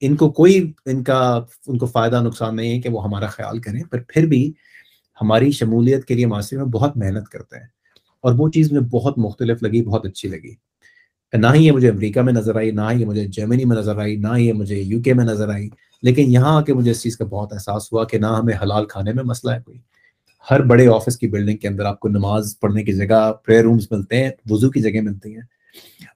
ان 0.00 0.16
کو 0.16 0.30
کوئی، 0.30 0.72
ان 0.86 1.04
کا، 1.04 1.40
ان 1.66 1.78
کو 1.78 1.86
فائدہ 1.86 2.22
نقصان 2.22 2.56
نہیں 2.56 2.72
ہے 2.72 2.80
کہ 2.80 2.88
وہ 2.88 3.04
ہمارا 3.04 3.26
خیال 3.26 3.58
کریں، 3.58 3.82
پر 3.90 3.98
پھر 4.08 4.26
بھی 4.26 4.52
ہماری 5.22 5.50
شمولیت 5.50 6.04
کے 6.04 6.14
لیے 6.14 6.26
معاشرے 6.26 6.58
میں 6.58 6.66
بہت 6.66 6.96
محنت 6.96 7.28
کرتے 7.28 7.56
ہیں۔ 7.56 7.66
اور 8.20 8.34
وہ 8.38 8.48
چیز 8.48 8.72
مجھے 8.72 8.86
بہت 8.90 9.18
مختلف 9.18 9.62
لگی، 9.62 9.82
بہت 9.82 10.06
اچھی 10.06 10.28
لگی۔ 10.28 10.54
نہ 11.32 11.46
ہی 11.54 11.66
یہ 11.66 11.72
مجھے 11.72 11.90
امریکہ 11.90 12.22
میں 12.22 12.32
نظر 12.32 12.56
آئی، 12.56 12.70
نہ 12.70 12.80
ہی 12.92 13.00
یہ 13.00 13.06
مجھے 13.06 13.26
جرمنی 13.26 13.64
میں 13.64 13.76
نظر 13.76 13.98
آئی، 13.98 14.16
نہ 14.16 14.28
ہی 14.36 14.46
یہ 14.46 14.52
مجھے 14.52 14.80
یو 14.80 15.02
کے 15.02 15.14
میں 15.14 15.24
نظر 15.24 15.48
آئی۔ 15.48 15.68
لیکن 16.02 16.32
یہاں 16.32 16.56
آ 16.56 16.62
کے 16.62 16.74
مجھے 16.74 16.90
اس 16.90 17.02
چیز 17.02 17.16
کا 17.16 17.24
بہت 17.24 17.52
احساس 17.52 17.92
ہوا 17.92 18.04
کہ 18.04 18.18
نہ 18.18 18.26
ہمیں 18.26 18.54
حلال 18.62 18.84
کھانے 18.84 19.12
میں 19.12 19.24
مسئلہ 19.24 19.52
ہے 19.52 19.58
کوئی۔ 19.64 19.78
ہر 20.50 20.62
بڑے 20.62 20.88
آفس 20.88 21.18
کی 21.18 21.28
بلڈنگ 21.28 21.56
کے 21.56 21.68
اندر 21.68 21.84
آپ 21.84 22.00
کو 22.00 22.08
نماز 22.08 22.56
پڑھنے 22.60 22.84
کی 22.84 22.92
جگہ 22.92 23.32
پریئر 23.46 23.62
رومز 23.62 23.86
ملتے 23.90 24.24
ہیں، 24.24 24.30
وضو 24.50 24.70
کی 24.70 24.80
جگہ 24.80 25.00
ملتی 25.00 25.34
ہیں۔ 25.34 25.57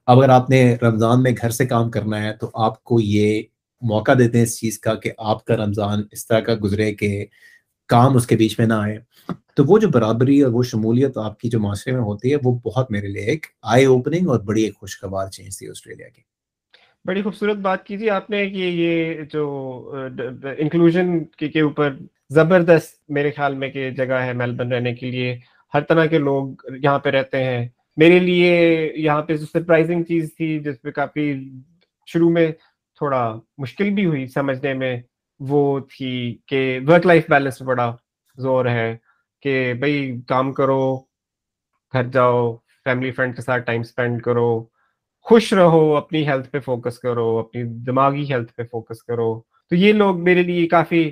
اگر 0.07 0.29
آپ 0.29 0.49
نے 0.49 0.75
رمضان 0.81 1.23
میں 1.23 1.31
گھر 1.41 1.49
سے 1.49 1.65
کام 1.65 1.91
کرنا 1.91 2.23
ہے 2.23 2.33
تو 2.33 2.49
آپ 2.53 2.83
کو 2.83 2.99
یہ 3.01 3.41
موقع 3.81 4.11
دیتے 4.19 4.37
ہیں 4.37 4.43
اس 4.43 4.59
چیز 4.59 4.79
کا 4.79 4.95
کہ 4.95 5.11
آپ 5.17 5.45
کا 5.45 5.55
رمضان 5.55 6.03
اس 6.11 6.27
طرح 6.27 6.39
کا 6.39 6.53
گزرے 6.63 6.93
کہ 6.93 7.25
کام 7.87 8.15
اس 8.15 8.27
کے 8.27 8.35
بیچ 8.35 8.59
میں 8.59 8.67
نہ 8.67 8.73
آئے۔ 8.73 8.99
تو 9.55 9.63
وہ 9.67 9.79
جو 9.79 9.89
برابری 9.89 10.41
اور 10.41 10.53
وہ 10.53 10.63
شمولیت 10.63 11.17
آپ 11.17 11.39
کی 11.39 11.49
جو 11.49 11.59
معاشرے 11.59 11.93
میں 11.93 12.01
ہوتی 12.01 12.31
ہے 12.31 12.37
وہ 12.43 12.59
بہت 12.59 12.91
میرے 12.91 13.07
لیے 13.07 13.23
ایک 13.23 13.45
آئی 13.61 13.85
اوپننگ 13.85 14.29
اور 14.29 14.39
بڑی 14.39 14.63
ایک 14.63 14.75
خوشگوار 14.75 15.27
چینج 15.27 15.57
تھی 15.57 15.69
آسٹریلیا 15.69 16.07
کی۔ 16.07 16.21
بڑی 17.05 17.21
خوبصورت 17.21 17.57
بات 17.57 17.85
کیجیے 17.85 18.09
آپ 18.09 18.29
نے 18.29 18.49
کہ 18.49 18.55
یہ 18.55 19.13
جو 19.33 19.43
انکلوژن 20.57 21.23
کے 21.23 21.61
اوپر 21.61 21.95
زبردست 22.29 23.09
میرے 23.09 23.31
خیال 23.31 23.55
میں 23.55 23.69
کہ 23.69 23.89
جگہ 23.89 24.13
ہے 24.13 24.33
میلبرن 24.33 24.73
رہنے 24.73 24.93
کے 24.95 25.11
لیے۔ 25.11 25.37
ہر 25.73 25.81
طرح 25.81 26.05
کے 26.05 26.17
لوگ 26.17 26.47
یہاں 26.83 26.99
پہ 26.99 27.09
رہتے 27.09 27.43
ہیں۔ 27.43 27.67
میرے 27.97 28.19
لیے 28.19 28.91
یہاں 28.95 29.21
پہ 29.21 29.37
سرپرائزنگ 29.37 30.03
چیز 30.03 30.35
تھی، 30.37 30.59
جس 30.59 30.81
پہ 30.81 30.91
کافی 30.91 31.33
شروع 32.05 32.29
میں 32.29 32.51
تھوڑا 32.97 33.39
مشکل 33.57 33.89
بھی 33.89 34.05
ہوئی 34.05 34.27
سمجھنے 34.27 34.73
میں، 34.73 34.97
وہ 35.39 35.79
تھی 35.79 36.37
کہ 36.47 36.79
ورک 36.87 37.05
لائف 37.05 37.29
بیلنس 37.29 37.61
بڑا 37.61 37.95
زور 38.37 38.65
ہے 38.65 38.95
کہ 39.41 39.73
بھائی 39.79 40.21
کام 40.27 40.53
کرو، 40.53 40.97
گھر 41.93 42.03
جاؤ 42.03 42.55
فیملی 42.83 43.11
فرینڈ 43.11 43.35
کے 43.35 43.41
ساتھ 43.41 43.63
ٹائم 43.65 43.81
اسپینڈ 43.81 44.21
کرو، 44.21 44.65
خوش 45.21 45.53
رہو، 45.53 45.95
اپنی 45.95 46.27
ہیلتھ 46.27 46.49
پہ 46.49 46.59
فوکس 46.59 46.99
کرو، 46.99 47.37
اپنی 47.39 47.63
دماغی 47.63 48.33
ہیلتھ 48.33 48.53
پہ 48.53 48.63
فوکس 48.71 49.03
کرو۔ 49.03 49.41
تو 49.69 49.75
یہ 49.75 49.93
لوگ 49.93 50.23
میرے 50.23 50.43
لیے 50.43 50.67
کافی 50.67 51.11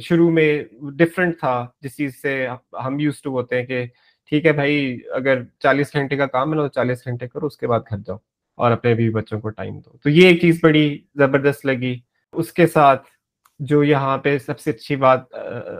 شروع 0.00 0.30
میں 0.30 0.64
ڈفرینٹ 0.92 1.38
تھا، 1.38 1.66
جس 1.80 1.96
چیز 1.96 2.22
سے 2.22 2.46
ہم 2.84 2.98
یوز 2.98 3.22
ٹو 3.22 3.30
ہوتے 3.30 3.58
ہیں 3.58 3.66
کہ 3.66 3.86
ٹھیک 4.30 4.46
ہے 4.46 4.52
بھائی، 4.52 4.98
اگر 5.12 5.42
چالیس 5.58 5.94
گھنٹے 5.94 6.16
کا 6.16 6.26
کام 6.26 6.52
ہے 6.52 6.58
تو 6.58 6.68
چالیس 6.68 7.06
گھنٹے 7.06 7.28
کرو، 7.28 7.46
اس 7.46 7.56
کے 7.56 7.66
بعد 7.66 7.80
گھر 7.90 7.98
جاؤ 7.98 8.16
اور 8.54 8.70
اپنے 8.70 8.94
بھی 8.94 9.10
بچوں 9.10 9.40
کو 9.40 9.48
ٹائم 9.48 9.78
دو۔ 9.78 9.90
تو 10.02 10.10
یہ 10.10 10.26
ایک 10.26 10.40
چیز 10.40 10.60
بڑی 10.62 10.98
زبردست 11.14 11.66
لگی۔ 11.66 11.98
اس 12.32 12.52
کے 12.52 12.66
ساتھ 12.66 13.02
جو 13.60 13.84
یہاں 13.84 14.18
پہ 14.18 14.38
سب 14.38 14.58
سے 14.60 14.70
اچھی 14.70 14.96
بات 14.96 15.20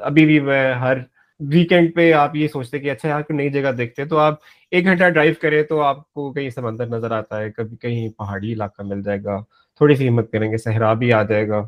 ابھی 0.02 0.26
بھی 0.26 0.40
میں 0.40 0.74
ہر 0.74 0.96
ویکینڈ 1.40 1.94
پہ 1.94 2.12
آپ 2.12 2.36
یہ 2.36 2.48
سوچتے 2.48 2.78
کہ 2.78 2.90
اچھا 2.90 3.08
یار 3.08 3.22
کوئی 3.22 3.36
نئی 3.36 3.50
جگہ 3.50 3.72
دیکھتے 3.72 4.04
تو 4.04 4.18
آپ 4.18 4.34
ایک 4.70 4.84
گھنٹہ 4.84 5.04
ڈرائیو 5.04 5.34
کرے 5.42 5.62
تو 5.62 5.80
آپ 5.80 6.12
کو 6.12 6.32
کہیں 6.32 6.50
سمندر 6.50 6.86
نظر 6.86 7.10
آتا 7.10 7.40
ہے، 7.40 7.52
کبھی 7.52 7.76
کہیں 7.76 8.08
پہاڑی 8.08 8.52
علاقہ 8.52 8.82
مل 8.82 9.02
جائے 9.02 9.24
گا، 9.24 9.38
تھوڑی 9.76 9.94
سی 9.96 10.08
ہمت 10.08 10.32
کریں 10.32 10.52
گے، 10.52 10.56
صحرا 10.56 10.92
بھی 10.92 11.12
آ 11.12 11.22
جائے 11.22 11.48
گا۔ 11.48 11.66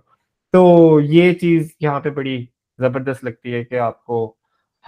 تو 0.52 1.00
یہ 1.00 1.32
چیز 1.32 1.72
یہاں 1.80 2.00
پہ 2.00 2.10
بڑی 2.10 2.46
زبردست 2.78 3.24
لگتی 3.24 3.54
ہے 3.54 3.64
کہ 3.64 3.78
آپ 3.78 4.04
کو 4.04 4.34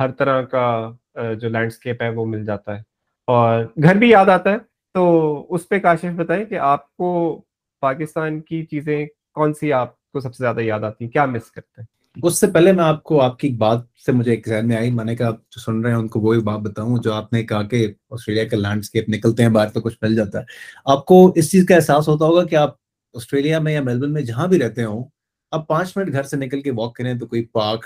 ہر 0.01 0.11
طرح 0.11 0.43
کا 0.43 0.91
جو 1.14 1.49
لینڈسکیپ 1.49 2.02
ہے 2.02 2.09
وہ 2.09 2.26
مل 2.26 2.45
جاتا 2.45 2.76
ہے۔ 2.76 2.83
اور 3.26 3.64
گھر 3.83 3.95
بھی 3.95 4.11
یاد 4.11 4.26
آتا 4.26 4.50
ہے، 4.50 4.57
تو 4.95 5.47
اس 5.54 5.69
پہ 5.69 5.78
کاشف 5.78 6.12
بتائیں 6.16 6.45
کہ 6.45 6.59
آپ 6.59 6.97
کو 6.97 7.42
پاکستان 7.81 8.40
کی 8.40 8.66
چیزیں 8.66 9.07
کون 9.35 9.54
سی 9.54 9.73
آپ 9.73 10.11
کو 10.12 10.21
سب 10.21 10.35
سے 10.35 10.45
زیادہ 10.45 10.61
یاد 10.61 10.81
آتی 10.81 11.04
ہیں؟ 11.04 11.12
کیا 11.12 11.25
مس 11.25 11.50
کرتے 11.50 11.81
ہیں؟ 11.81 11.87
اس 12.23 12.40
سے 12.40 12.47
پہلے 12.47 12.73
میں 12.73 12.85
آپ 12.85 13.02
کو 13.02 13.23
آپ 13.23 13.38
کی 13.38 13.49
بات 13.49 13.78
سے 14.07 14.12
مجھے 14.12 14.31
ایک 14.31 14.49
ذہن 14.49 14.69
میں 14.69 14.76
آئی۔ 14.76 14.90
میں 14.90 15.04
نے 15.04 15.16
کہا 15.16 15.31
جو 15.31 15.61
سن 15.61 15.81
رہے 15.81 15.90
ہیں، 15.90 15.99
ان 15.99 16.09
کو 16.09 16.21
وہی 16.21 16.40
بات 16.40 16.61
بتاؤں 16.61 16.99
جو 16.99 17.12
آپ 17.12 17.33
نے 17.33 17.42
کہا 17.42 17.62
کہ 17.62 17.92
آسٹریلیا 18.11 18.45
کا 18.45 18.57
لینڈسکیپ 18.57 19.09
نکلتے 19.09 19.42
ہیں، 19.42 19.50
باہر 19.50 19.69
تو 19.69 19.81
کچھ 19.81 19.99
مل 20.02 20.16
جاتا 20.16 20.38
ہے۔ 20.38 20.45
آپ 20.85 21.04
کو 21.04 21.33
اس 21.35 21.50
چیز 21.50 21.66
کا 21.66 21.75
احساس 21.75 22.09
ہوتا 22.09 22.25
ہوگا 22.25 22.45
کہ 22.45 22.57
آپ 22.57 22.71
آسٹریلیا 23.14 23.59
میں 23.59 23.73
یا 23.73 23.83
میلبرن 23.83 24.12
میں 24.12 24.23
جہاں 24.23 24.47
بھی 24.47 24.59
رہتے 24.59 24.85
ہوں 24.85 25.04
اب 25.50 25.66
پانچ 25.66 25.97
منٹ 25.97 26.12
گھر 26.12 26.23
سے 26.23 26.37
نکل 26.37 26.61
کے 26.61 26.71
واک 26.71 26.97
کریں 26.97 27.14
تو 27.14 27.26
کوئی 27.26 27.45
پارک 27.45 27.85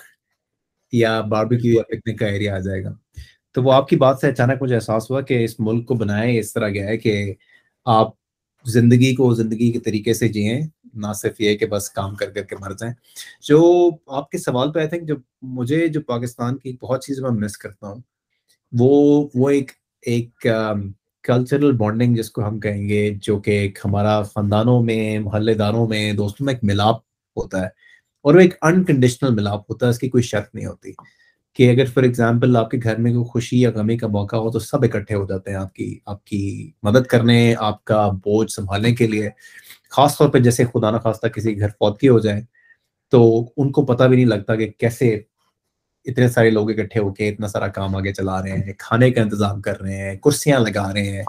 یا 0.92 1.20
باربیکیو 1.20 1.74
یا 1.74 1.82
پکنک 1.82 2.18
کا 2.18 2.26
ایریا 2.26 2.56
آ 2.56 2.58
جائے 2.58 2.84
گا۔ 2.84 2.94
تو 3.54 3.62
وہ 3.62 3.72
آپ 3.72 3.88
کی 3.88 3.96
بات 3.96 4.18
سے 4.20 4.28
اچانک 4.28 4.62
مجھے 4.62 4.74
احساس 4.74 5.10
ہوا 5.10 5.20
کہ 5.20 5.44
اس 5.44 5.60
ملک 5.60 5.86
کو 5.86 5.94
بنائے 5.94 6.38
اس 6.38 6.52
طرح 6.52 6.68
گیا 6.68 6.86
ہے 6.88 6.98
کہ 6.98 7.34
آپ 7.84 8.10
زندگی 8.66 9.14
کو 9.14 9.34
زندگی 9.34 9.72
کے 9.72 9.78
طریقے 9.78 10.14
سے 10.14 10.28
جئیں، 10.28 10.60
نہ 10.94 11.12
صرف 11.12 11.40
یہ 11.40 11.56
کہ 11.56 11.66
بس 11.66 11.90
کام 11.90 12.14
کر 12.14 12.30
کر 12.30 12.42
کے 12.42 12.56
مر 12.60 12.72
جائیں۔ 12.72 12.94
جو 13.48 13.90
آپ 14.06 14.30
کے 14.30 14.38
سوال 14.38 14.72
پہ 14.72 14.78
آئی 14.78 14.88
تھنک 14.88 15.08
جو 15.08 15.14
مجھے 15.42 15.88
جو 15.88 16.00
پاکستان 16.00 16.58
کی 16.58 16.76
بہت 16.82 17.04
چیزیں 17.04 17.22
میں 17.22 17.30
مس 17.30 17.58
کرتا 17.58 17.88
ہوں، 17.88 18.00
وہ 18.72 19.28
وہ 19.34 19.50
ایک 19.50 19.70
ایک 20.02 20.46
کلچرل 21.24 21.72
بانڈنگ 21.72 22.14
جس 22.14 22.30
کو 22.30 22.46
ہم 22.48 22.60
کہیں 22.60 22.88
گے، 22.88 23.10
جو 23.22 23.38
کہ 23.40 23.50
ایک 23.50 23.78
ہمارا 23.84 24.22
خاندانوں 24.22 24.82
میں، 24.82 25.18
محلے 25.18 25.54
داروں 25.54 25.88
میں، 25.88 26.12
دوستوں 26.12 26.44
میں 26.44 26.54
ایک 26.54 26.64
ملاپ 26.64 26.96
ہوتا 27.36 27.62
ہے۔ 27.62 27.68
اور 28.26 28.34
وہ 28.34 28.40
ایک 28.40 28.54
انکنڈیشنل 28.62 29.34
ملاپ 29.34 29.70
ہوتا 29.70 29.86
ہے، 29.86 29.90
اس 29.90 29.98
کی 29.98 30.08
کوئی 30.08 30.22
شرط 30.22 30.54
نہیں 30.54 30.66
ہوتی 30.66 30.92
کہ 31.56 31.70
اگر 31.70 31.86
فار 31.94 32.02
ایگزامپل 32.02 32.56
آپ 32.56 32.70
کے 32.70 32.78
گھر 32.82 32.96
میں 32.96 33.12
کوئی 33.12 33.24
خوشی 33.24 33.60
یا 33.60 33.70
غمی 33.74 33.96
کا 33.96 34.06
موقع 34.06 34.36
ہو 34.36 34.50
تو 34.52 34.58
سب 34.58 34.84
اکٹھے 34.84 35.14
ہو 35.14 35.26
جاتے 35.26 35.50
ہیں 35.50 35.58
آپ 35.58 35.74
کی 35.74 35.98
آپ 36.06 36.24
کی 36.24 36.70
مدد 36.82 37.06
کرنے، 37.10 37.54
آپ 37.58 37.84
کا 37.84 38.08
بوجھ 38.24 38.50
سنبھالنے 38.52 38.94
کے 38.94 39.06
لیے۔ 39.06 39.28
خاص 39.90 40.16
طور 40.18 40.28
پہ 40.28 40.38
جیسے 40.38 40.64
خدا 40.72 40.90
نخواستہ 40.90 41.26
کسی 41.26 41.58
گھر 41.60 41.68
فوتکی 41.68 42.08
ہو 42.08 42.18
جائے 42.18 42.40
تو 43.12 43.22
ان 43.56 43.70
کو 43.72 43.84
پتہ 43.86 44.04
بھی 44.04 44.16
نہیں 44.16 44.26
لگتا 44.26 44.56
کہ 44.56 44.70
کیسے 44.78 45.14
اتنے 46.06 46.28
سارے 46.28 46.50
لوگ 46.50 46.70
اکٹھے 46.70 47.00
ہو 47.00 47.12
کے 47.14 47.28
اتنا 47.28 47.48
سارا 47.48 47.68
کام 47.68 47.96
آگے 47.96 48.12
چلا 48.12 48.40
رہے 48.42 48.56
ہیں، 48.56 48.72
کھانے 48.78 49.10
کا 49.10 49.22
انتظام 49.22 49.60
کر 49.62 49.80
رہے 49.80 49.96
ہیں، 49.98 50.16
کرسیاں 50.16 50.60
لگا 50.60 50.92
رہے 50.92 51.10
ہیں۔ 51.10 51.24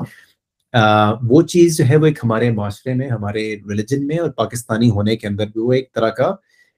وہ 1.30 1.42
چیز 1.44 1.78
جو 1.78 1.86
ہے 1.90 1.96
وہ 1.96 2.06
ایک 2.06 2.20
ہمارے 2.24 2.50
معاشرے 2.52 2.94
میں، 2.94 3.10
ہمارے 3.10 3.42
ریلیجن 3.70 4.06
میں 4.08 4.18
اور 4.18 4.30
پاکستانی 4.38 4.90
ہونے 4.90 5.16
کے 5.18 5.28
اندر 5.28 5.46
بھی 5.46 5.62
وہ 5.62 5.74
ایک 5.74 5.94
طرح 5.96 6.10
کا 6.10 6.34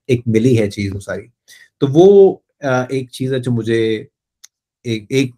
ایک 0.10 0.22
ملی 0.26 0.60
ہے 0.60 0.70
چیز 0.70 0.96
وہ 0.96 1.00
ساری۔ 1.00 1.28
تو 1.80 1.88
وہ 1.90 2.36
ایک 2.90 3.12
چیز 3.12 3.34
ہے 3.34 3.40
جو 3.40 3.52
مجھے، 3.52 4.06
ایک 4.84 5.06
ایک 5.10 5.36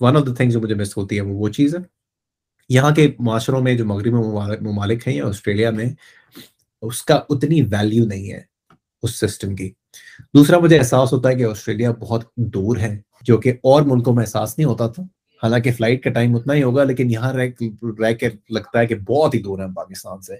ون 0.00 0.16
آف 0.16 0.26
دا 0.26 0.34
تھنگ 0.34 0.50
جو 0.50 0.60
مجھے 0.60 0.74
مس 0.74 0.96
ہوتی 0.96 1.16
ہے 1.16 1.20
وہ 1.20 1.36
وہ 1.38 1.48
چیز 1.48 1.74
ہے۔ 1.74 1.80
یہاں 2.68 2.94
کے 2.94 3.10
معاشروں 3.18 3.60
میں 3.60 3.74
جو 3.74 3.84
مغربی 3.86 4.10
ممالک 4.60 5.08
ہیں 5.08 5.14
یا 5.14 5.26
آسٹریلیا 5.26 5.70
میں، 5.70 5.86
اس 6.82 7.02
کا 7.02 7.20
اتنی 7.28 7.62
ویلیو 7.62 8.04
نہیں 8.04 8.32
ہے 8.32 8.40
اس 9.02 9.20
سسٹم 9.20 9.56
کی۔ 9.56 9.70
دوسرا 10.34 10.58
مجھے 10.58 10.78
احساس 10.78 11.12
ہوتا 11.12 11.28
ہے 11.28 11.34
کہ 11.34 11.44
آسٹریلیا 11.44 11.92
بہت 11.92 12.24
دور 12.36 12.76
ہے، 12.76 13.00
جو 13.22 13.36
کہ 13.38 13.52
اور 13.62 13.82
ملکوں 13.82 14.14
میں 14.14 14.24
احساس 14.24 14.58
نہیں 14.58 14.68
ہوتا 14.68 14.88
تھا۔ 14.88 15.02
حالانکہ 15.42 15.72
فلائٹ 15.72 16.04
کا 16.04 16.10
ٹائم 16.10 16.36
اتنا 16.36 16.54
ہی 16.54 16.62
ہوگا، 16.62 16.84
لیکن 16.84 17.10
یہاں 17.10 17.32
رہ 17.32 17.48
رہ 17.98 18.12
کے 18.12 18.28
لگتا 18.50 18.78
ہے 18.78 18.86
کہ 18.86 18.94
بہت 18.94 19.34
ہی 19.34 19.42
دور 19.42 19.58
ہے 19.58 19.74
پاکستان 19.76 20.20
سے۔ 20.20 20.34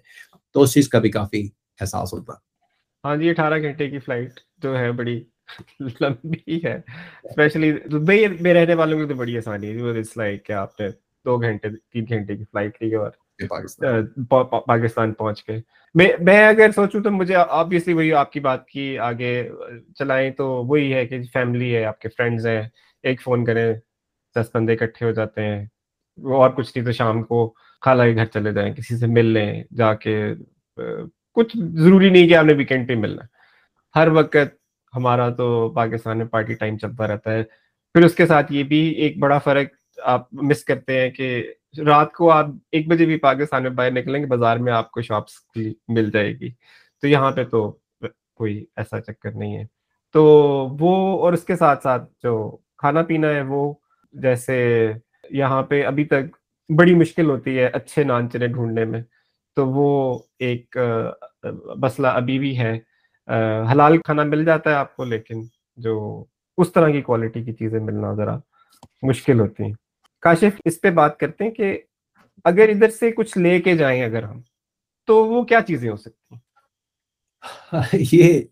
تو 0.53 0.63
اس 0.63 0.73
چیز 0.73 0.89
کا 0.89 0.99
بھی 0.99 1.11
کافی 1.11 1.49
احساس 1.81 2.13
ہوتا۔ 2.13 2.33
ہے 2.33 2.54
ہاں 3.05 3.17
جی 3.17 3.31
اٹھارہ 3.31 3.59
گھنٹے 3.59 3.91
کی 3.91 3.99
فلائٹ 3.99 4.31
جو 4.57 4.79
ہے 4.79 4.93
بڑی 4.93 5.21
لمبی 6.01 6.65
ہے 6.65 6.75
اسپیشلی 7.25 7.73
دبئی 7.93 8.27
میں 8.41 8.55
رہنے 8.55 8.75
والوں 8.75 8.99
کی 8.99 9.07
تو 9.09 9.15
بڑی 9.15 9.37
آسانی 9.37 9.71
ہے 9.73 9.91
اٹس 9.91 10.17
لائک 10.17 10.45
کہ 10.47 10.53
آپ 10.53 10.81
نے 10.81 10.89
دو 11.25 11.37
گھنٹے 11.39 11.69
تین 11.91 12.05
گھنٹے 12.09 12.37
کی 12.37 12.45
فلائٹ 12.45 12.83
لی 12.83 12.95
اور 12.95 13.11
پاکستان۔ 14.67 15.13
پہنچ 15.13 15.45
گئے۔ 15.49 15.61
میں 15.95 16.09
میں 16.21 16.49
اگر 16.49 16.71
سوچوں 16.71 17.03
تو 17.03 17.11
مجھے 17.11 17.35
آبویسلی 17.35 17.95
وہی 17.95 18.13
آپ 18.13 18.33
کی 18.33 18.41
بات 18.41 18.67
کی 18.67 18.99
آگے 18.99 19.33
چلائیں 19.99 20.31
تو 20.31 20.47
وہی 20.65 20.93
ہے 20.95 21.07
کہ 21.07 21.23
فیملی 21.33 21.77
ہے 21.77 21.85
آپ 21.85 22.01
کے 22.01 22.09
فرینڈز 22.09 22.47
ہیں 22.47 22.63
ایک 23.05 23.23
فون 23.23 23.45
کریں 23.45 23.73
دس 24.37 24.51
بندے 24.55 24.73
اکٹھے 24.73 25.07
ہو 25.07 25.11
جاتے 25.11 25.43
ہیں 25.43 25.65
اور 26.19 26.51
کچھ 26.51 26.73
نہیں 26.77 26.87
تو 26.87 26.93
شام 26.93 27.23
کو 27.23 27.55
خالہ 27.83 28.03
کے 28.03 28.15
گھر 28.15 28.25
چلے 28.25 28.53
جائیں 28.53 28.75
کسی 28.75 28.97
سے 28.97 29.07
مل 29.07 29.27
لیں 29.27 29.65
جا 29.77 29.95
کے 29.95 30.17
کچھ 31.35 31.57
ضروری 31.75 32.11
نہیں 32.11 32.29
کہ 32.29 32.37
آپ 32.37 32.45
نے 32.45 32.53
ویکینڈ 32.53 32.89
پہ 32.89 32.95
ملنا۔ 32.95 33.23
ہر 33.99 34.09
وقت 34.09 34.37
ہمارا 34.97 35.29
تو 35.29 35.73
پاکستان 35.75 36.19
میں 36.19 36.27
پارٹی 36.27 36.55
ٹائم 36.55 36.79
چلتا 36.79 37.09
رہتا 37.09 37.33
ہے۔ 37.33 37.43
پھر 37.95 38.05
اس 38.05 38.15
کے 38.15 38.27
ساتھ 38.27 38.53
یہ 38.53 38.63
بھی 38.63 38.77
ایک 38.77 39.19
بڑا 39.19 39.39
فرق 39.39 39.67
آپ 40.03 40.35
مس 40.35 40.65
کرتے 40.65 41.01
ہیں 41.01 41.11
کہ 41.11 41.53
رات 41.87 42.13
کو 42.13 42.31
آپ 42.31 42.47
ایک 42.73 42.89
بجے 42.89 43.07
بھی 43.07 43.17
پاکستان 43.17 43.63
میں 43.63 43.71
باہر 43.71 43.91
نکلیں 43.91 44.21
گے، 44.21 44.27
بازار 44.27 44.57
میں 44.57 44.73
آپ 44.73 44.91
کو 44.91 45.03
شاپس 45.03 45.33
کی 45.35 45.75
مل 45.89 46.11
جائے 46.11 46.33
گی۔ 46.33 46.51
تو 47.01 47.09
یہاں 47.09 47.31
پہ 47.31 47.45
تو 47.45 47.77
کوئی 48.35 48.65
ایسا 48.77 49.01
چکر 49.01 49.31
نہیں 49.31 49.59
ہے۔ 49.59 49.65
تو 50.13 50.25
وہ 50.81 51.21
اور 51.21 51.33
اس 51.33 51.45
کے 51.45 51.57
ساتھ 51.57 51.83
ساتھ 51.83 52.11
جو 52.23 52.57
کھانا 52.79 53.03
پینا 53.03 53.29
ہے 53.29 53.43
وہ، 53.43 53.75
جیسے 54.13 54.93
یہاں 55.31 55.63
پہ 55.63 55.85
ابھی 55.85 56.05
تک 56.05 56.37
بڑی 56.79 56.95
مشکل 56.95 57.31
ہوتی 57.31 57.59
ہے 57.59 57.67
اچھے 57.67 58.05
نان 58.05 58.31
چنے 58.31 58.47
ڈھونڈنے 58.47 58.85
میں۔ 58.85 59.03
تو 59.55 59.69
وہ 59.69 60.19
ایک 60.39 60.77
مسئلہ 61.77 62.07
ابھی 62.07 62.39
بھی 62.39 62.59
ہے۔ 62.59 62.79
حلال 63.73 63.99
کھانا 63.99 64.23
مل 64.23 64.45
جاتا 64.45 64.71
ہے 64.71 64.75
آپ 64.75 64.97
کو، 64.97 65.05
لیکن 65.05 65.43
جو 65.77 66.25
اس 66.59 66.73
طرح 66.73 66.91
کی 66.91 67.03
کوالٹی 67.03 67.45
کی 67.45 67.53
چیزیں 67.53 67.81
ملنا 67.81 68.15
ذرا 68.15 68.39
مشکل 69.03 69.41
ہوتی 69.41 69.63
ہیں۔ 69.63 69.73
کاشف، 70.21 70.61
اس 70.65 70.81
پہ 70.81 70.91
بات 70.91 71.19
کرتے 71.19 71.45
ہیں 71.45 71.51
کہ 71.51 71.79
اگر 72.45 72.69
ادھر 72.69 72.91
سے 72.91 73.13
کچھ 73.13 73.39
لے 73.39 73.63
کے 73.63 73.77
جائیں 73.77 74.03
اگر 74.03 74.23
ہم، 74.23 74.41
تو 75.07 75.27
وہ 75.27 75.45
کیا 75.45 75.63
چیزیں 75.63 75.91
ہو 75.91 75.97
سکتی 75.97 76.35
ہیں؟ 76.35 76.41
یہ 78.13 78.43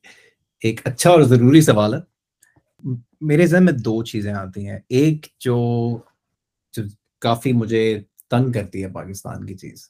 ایک 0.63 0.81
اچھا 0.85 1.11
اور 1.11 1.23
ضروری 1.23 1.61
سوال 1.61 1.95
ہے۔ 1.95 1.99
میرے 3.21 3.47
ذہن 3.47 3.65
میں 3.65 3.73
دو 3.73 4.05
چیزیں 4.05 4.35
آتی 4.35 4.69
ہیں۔ 4.69 4.81
ایک 4.89 5.27
جو 5.41 5.57
کافی 7.21 7.53
مجھے 7.53 8.03
تنگ 8.31 8.53
کرتی 8.53 8.83
ہے 8.83 8.89
پاکستان 8.89 9.47
کی 9.47 9.57
چیز۔ 9.57 9.89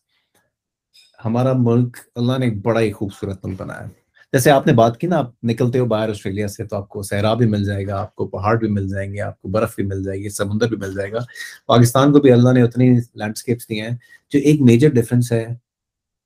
ہمارا 1.25 1.53
ملک 1.57 1.97
اللہ 2.15 2.39
نے 2.39 2.47
ایک 2.47 2.63
بڑا 2.63 2.81
ہی 2.81 2.93
خوبصورت 2.93 3.45
ملک 3.45 3.61
بنایا 3.61 3.87
جیسے 4.33 4.51
آپ 4.51 4.67
نے 4.67 4.73
بات 4.73 4.99
کی 4.99 5.07
نا، 5.07 5.19
آپ 5.19 5.45
نکلتے 5.45 5.79
ہو 5.79 5.87
باہر 5.87 6.09
آسٹریلیا 6.09 6.49
سے 6.49 6.65
تو 6.65 6.77
آپ 6.77 6.89
کو 6.89 7.03
صحرا 7.03 7.35
بھی 7.35 7.47
مل 7.47 7.65
جائے 7.65 7.87
گا، 7.87 8.01
آپ 8.01 8.15
کو 8.15 8.27
پہاڑ 8.27 8.59
بھی 8.59 8.69
مل 8.69 8.89
جائیں 8.89 9.15
گے، 9.15 9.21
آپ 9.21 9.43
کو 9.43 9.49
برف 9.49 9.75
بھی 9.77 9.85
مل 9.85 10.05
جائے 10.05 10.19
گی، 10.19 10.29
سمندر 10.29 10.69
بھی 10.69 10.77
مل 10.77 10.95
جائے 10.95 11.13
گا۔ 11.13 11.19
پاکستان 11.67 12.13
کو 12.13 12.21
بھی 12.21 12.33
اللہ 12.33 12.53
نے 12.53 12.63
اتنی 12.63 13.01
لینڈسکیپس 13.15 13.69
دی 13.69 13.81
ہیں 13.81 13.91
جو 14.31 14.39
ایک 14.39 14.61
میجر 14.61 14.89
ڈفرینس 14.89 15.33
ہے، 15.33 15.47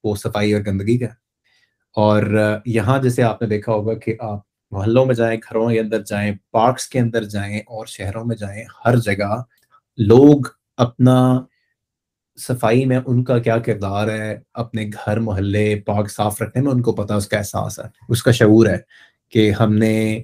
وہ 0.05 0.15
صفائی 0.17 0.53
اور 0.53 0.63
گندگی 0.67 0.99
کا۔ 0.99 1.07
اور 1.97 2.23
یہاں 2.67 3.03
جیسے 3.03 3.23
آپ 3.23 3.43
نے 3.43 3.49
دیکھا 3.49 3.73
ہوگا 3.73 3.95
کہ 3.95 4.15
آپ 4.21 4.41
محلوں 4.71 5.07
میں 5.07 5.15
جائیں، 5.15 5.41
گھروں 5.51 5.71
کے 5.71 5.81
اندر 5.81 6.03
جائیں 6.03 6.33
پارکس 6.51 6.89
کے 6.89 6.99
اندر 6.99 7.25
جائیں 7.25 7.59
اور 7.59 7.87
شہروں 7.87 8.25
میں 8.25 8.37
جائیں، 8.37 8.65
ہر 8.85 8.97
جگہ 8.97 9.43
لوگ 9.99 10.41
اپنا 10.77 11.41
صفائی 12.37 12.85
میں 12.85 13.01
ان 13.07 13.25
کا 13.25 13.39
کیا 13.39 13.59
کردار 13.59 14.09
ہے، 14.09 14.41
اپنے 14.55 14.87
گھر، 14.87 15.21
محلے، 15.21 15.75
پاک، 15.87 16.11
صاف 16.11 16.43
رکھنے 16.43 16.63
میں 16.63 16.73
ان 16.73 16.83
کو 16.83 16.93
پتا 16.93 17.15
اس 17.15 17.29
کا 17.29 17.39
احساس 17.39 17.79
ہے، 17.79 17.85
اس 18.09 18.23
کا 18.23 18.31
شعور 18.31 18.67
ہے 18.67 18.77
کہ 19.29 19.51
ہم 19.51 19.75
نے 19.75 20.23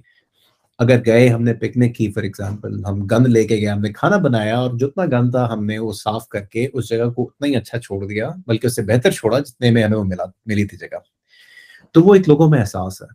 اگر 0.78 1.00
گئے، 1.06 1.28
ہم 1.28 1.42
نے 1.42 1.54
پکنک 1.54 1.96
کی 1.96 2.12
فار 2.12 2.22
ایگزامپل 2.22 2.84
ہم 2.84 3.06
گند 3.06 3.26
لے 3.26 3.44
کے 3.44 3.56
گئے، 3.56 3.66
ہم 3.66 3.80
نے 3.80 3.92
کھانا 3.92 4.16
بنایا 4.16 4.58
اور 4.58 4.70
جتنا 4.78 5.04
گند 5.04 5.30
تھا، 5.30 5.52
ہم 5.52 5.64
نے 5.64 5.78
وہ 5.78 5.92
صاف 5.92 6.28
کر 6.28 6.40
کے 6.40 6.68
اس 6.72 6.88
جگہ 6.88 7.10
کو 7.10 7.22
اتنا 7.22 7.46
ہی 7.46 7.56
اچھا 7.56 7.78
چھوڑ 7.78 8.06
دیا، 8.06 8.30
بلکہ 8.46 8.66
اس 8.66 8.74
سے 8.74 8.82
بہتر 8.82 9.10
چھوڑا 9.10 9.38
جتنے 9.38 9.70
میں 9.70 9.84
ہمیں 9.84 9.98
وہ 9.98 10.04
ملا، 10.04 10.24
ملی 10.46 10.64
تھی 10.64 10.76
جگہ۔ 10.76 10.98
تو 11.92 12.02
وہ 12.02 12.14
ایک 12.14 12.28
لوگوں 12.28 12.48
میں 12.48 12.60
احساس 12.60 13.02
ہے۔ 13.02 13.06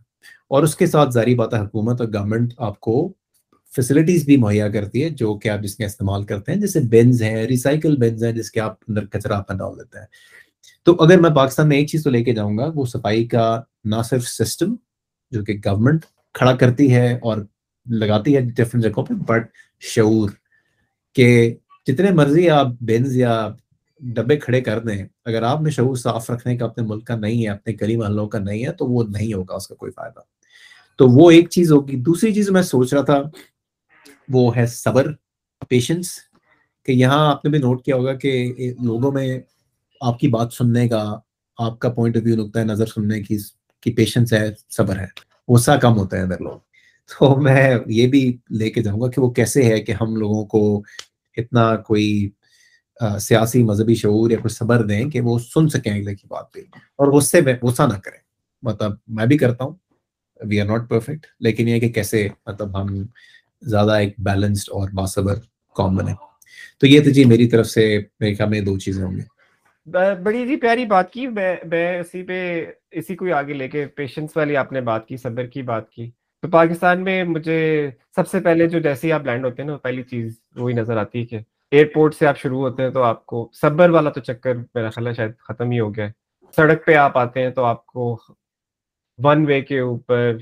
اور 0.48 0.62
اس 0.62 0.76
کے 0.76 0.86
ساتھ 0.86 1.10
ظاہری 1.10 1.34
بات 1.34 1.54
ہے، 1.54 1.58
حکومت 1.58 2.00
اور 2.00 2.08
گورنمنٹ 2.08 2.54
آپ 2.58 2.80
کو 2.80 3.12
فیسلٹیز 3.76 4.24
بھی 4.24 4.36
مہیا 4.36 4.68
کرتی 4.68 5.04
ہے، 5.04 5.08
جو 5.08 5.34
کہ 5.34 5.48
آپ 5.48 5.60
جس 5.60 5.78
میں 5.78 5.86
استعمال 5.86 6.24
کرتے 6.24 6.52
ہیں، 6.52 6.60
جیسے 6.60 6.80
بینز 6.80 7.22
ہیں 7.22 7.42
ریسائکل 7.42 7.96
بینز 7.96 8.24
ہیں، 8.24 8.32
جس 8.32 8.50
کے 8.50 8.60
آپ 8.60 8.76
اندر 8.88 9.06
کچرا 9.06 9.36
اپنا 9.36 9.56
ڈال 9.56 9.78
دیتے 9.78 9.98
ہیں۔ 9.98 10.06
تو 10.84 10.96
اگر 11.00 11.20
میں 11.20 11.30
پاکستان 11.30 11.68
میں 11.68 11.76
ایک 11.76 11.88
چیز 11.88 12.04
تو 12.04 12.10
لے 12.10 12.24
کے 12.24 12.34
جاؤں 12.34 12.58
گا، 12.58 12.70
وہ 12.74 12.86
صفائی 12.86 13.24
کا 13.24 13.60
نہ 13.84 13.94
صرف 14.04 14.28
سسٹم 14.28 14.74
جو 15.30 15.44
کہ 15.44 15.52
گورنمنٹ 15.66 16.04
کھڑا 16.34 16.56
کرتی 16.56 16.94
ہے 16.94 17.18
اور 17.22 17.38
لگاتی 17.86 18.36
ہے 18.36 18.40
ڈفرینٹ 18.40 18.84
جگہوں 18.84 19.04
پہ 19.04 19.14
بٹ 19.14 19.46
شعور 19.80 20.30
کہ 21.14 21.54
جتنے 21.86 22.10
مرضی 22.10 22.50
آپ 22.50 22.66
بینز 22.80 23.16
یا 23.16 23.48
ڈبے 24.00 24.36
کھڑے 24.36 24.60
کر 24.60 24.78
دیں، 24.78 25.06
اگر 25.24 25.42
آپ 25.42 25.60
میں 25.60 25.70
شعور 25.70 25.96
صاف 25.96 26.30
رکھنے 26.30 26.56
کا 26.56 26.64
اپنے 26.64 26.84
ملک 26.84 27.06
کا 27.06 27.16
نہیں 27.16 27.42
ہے، 27.42 27.48
اپنے 27.48 27.74
گلی 27.80 27.96
محلوں 27.96 28.28
کا 28.28 28.38
نہیں 28.38 28.66
ہے، 28.66 28.72
تو 28.72 28.86
وہ 28.86 29.04
نہیں 29.08 29.34
ہوگا، 29.34 29.54
اس 29.54 29.68
کا 29.68 29.74
کوئی 29.74 29.92
فائدہ۔ 29.92 30.20
تو 30.96 31.08
وہ 31.08 31.30
ایک 31.30 31.50
چیز 31.50 31.72
ہوگی۔ 31.72 31.96
دوسری 31.96 32.34
چیز 32.34 32.50
میں 32.50 32.62
سوچ 32.62 32.94
رہا 32.94 33.02
تھا 33.02 33.22
وہ 34.28 34.56
ہے 34.56 34.66
صبر 34.66 35.12
پیشنس 35.68 36.10
کہ 36.86 36.92
یہاں 36.92 37.30
آپ 37.30 37.44
نے 37.44 37.50
بھی 37.50 37.58
نوٹ 37.58 37.84
کیا 37.84 37.96
ہوگا 37.96 38.12
کہ 38.12 38.52
لوگوں 38.82 39.12
میں 39.12 39.40
آپ 40.00 40.18
کی 40.18 40.28
بات 40.28 40.52
سننے 40.52 40.88
کا، 40.88 41.14
آپ 41.58 41.78
کا 41.78 41.88
پوائنٹ 41.88 42.16
آف 42.16 42.22
ویو 42.24 42.36
نقطۂ 42.36 42.60
نظر 42.60 42.86
سننے 42.86 43.22
کی 43.22 43.36
کی 43.80 43.92
پیشنس 43.92 44.32
ہے، 44.32 44.50
صبر 44.70 44.98
ہے۔ 44.98 45.06
غصہ 45.48 45.70
کم 45.72 45.98
ہوتا 45.98 46.16
ہے 46.16 46.22
ادھر 46.22 46.40
لوگ۔ 46.40 46.58
تو 47.10 47.36
میں 47.36 47.74
یہ 47.86 48.06
بھی 48.06 48.36
لے 48.50 48.70
کے 48.70 48.82
جاؤں 48.82 49.00
گا 49.00 49.10
کہ 49.10 49.20
وہ 49.20 49.30
کیسے 49.30 49.62
ہے 49.62 49.80
کہ 49.80 49.92
ہم 50.00 50.16
لوگوں 50.16 50.44
کو 50.44 50.82
اتنا 51.36 51.76
کوئی 51.76 52.30
سیاسی 53.20 53.62
مذہبی 53.62 53.94
شعور 53.94 54.30
یا 54.30 54.36
کوئی 54.36 54.54
صبر 54.54 54.86
دیں 54.86 55.10
کہ 55.10 55.20
وہ 55.20 55.38
سن 55.38 55.68
سکیں 55.68 55.92
اگلے 55.92 56.14
کی 56.14 56.26
بات 56.26 56.52
پہ 56.52 56.60
اور 56.96 57.06
غصے 57.06 57.40
میں 57.40 57.54
غصہ 57.62 57.82
نہ 57.82 57.98
کریں۔ 57.98 58.18
مطلب 58.62 58.92
میں 59.08 59.26
بھی 59.26 59.38
کرتا 59.38 59.64
ہوں 59.64 59.74
وی 60.40 60.60
آر 60.60 60.66
ناٹ 60.66 60.88
پرفیکٹ 60.88 61.26
لیکن 61.40 61.68
یہ 61.68 61.80
کہ 61.80 61.88
کیسے 61.88 62.28
مطلب 62.46 62.82
ہم 62.82 62.86
زیادہ 63.60 63.92
ایک 63.92 64.14
بیلنسڈ 64.18 64.68
اور 64.72 64.88
باصبر 64.94 65.34
قوم 65.74 65.96
بنے۔ 65.96 66.12
تو 66.78 66.86
یہ 66.86 67.04
تو 67.04 67.10
جی 67.10 67.24
میری 67.24 67.48
طرف 67.48 67.66
سے 67.66 68.00
میرے 68.20 68.34
خیال 68.34 68.48
میں 68.48 68.60
دو 68.60 68.78
چیزیں 68.78 69.04
ہوں 69.04 69.12
گی۔ 69.12 69.20
بڑی 70.22 70.46
جی 70.46 70.56
پیاری 70.56 70.84
بات 70.86 71.12
کی، 71.12 71.26
میں 71.26 71.56
میں 71.64 72.00
اسی 72.00 72.22
پہ، 72.22 72.66
اسی 72.90 73.16
کو 73.16 73.34
آگے 73.34 73.52
لے 73.52 73.68
کے 73.68 73.86
پیشنس 73.86 74.36
والی 74.36 74.56
آپ 74.56 74.72
نے 74.72 74.80
بات 74.80 75.08
کی، 75.08 75.16
صبر 75.16 75.46
کی 75.46 75.62
بات 75.62 75.90
کی۔ 75.90 76.10
تو 76.42 76.48
پاکستان 76.48 77.04
میں 77.04 77.24
مجھے 77.24 77.90
سب 78.16 78.28
سے 78.28 78.40
پہلے 78.40 78.68
جو 78.68 78.78
جیسے 78.78 79.06
ہی 79.06 79.12
آپ 79.12 79.24
لینڈ 79.24 79.44
ہوتے 79.44 79.62
ہیں 79.62 79.70
نا، 79.70 79.76
پہلی 79.76 80.02
چیز 80.02 80.40
وہی 80.56 80.74
نظر 80.74 80.96
آتی 80.96 81.20
ہے 81.20 81.24
کہ 81.24 81.38
ایئرپورٹ 81.70 82.14
سے 82.14 82.26
آپ 82.26 82.38
شروع 82.38 82.60
ہوتے 82.60 82.82
ہیں 82.82 82.90
تو 82.90 83.02
آپ 83.02 83.26
کو 83.26 83.50
صبر 83.52 83.90
والا 83.90 84.10
تو 84.10 84.20
چکر 84.20 84.54
میرا 84.74 84.90
خیال 84.90 85.06
ہے 85.06 85.12
شاید 85.12 85.32
ختم 85.38 85.70
ہی 85.70 85.80
ہو 85.80 85.94
گیا 85.94 86.06
ہے۔ 86.06 86.12
سڑک 86.56 86.86
پہ 86.86 86.94
آپ 86.94 87.18
آتے 87.18 87.42
ہیں 87.42 87.50
تو 87.50 87.64
آپ 87.64 87.86
کو 87.86 88.18
ون 89.18 89.46
وے 89.46 89.60
کے 89.60 89.78
اوپر 89.78 90.36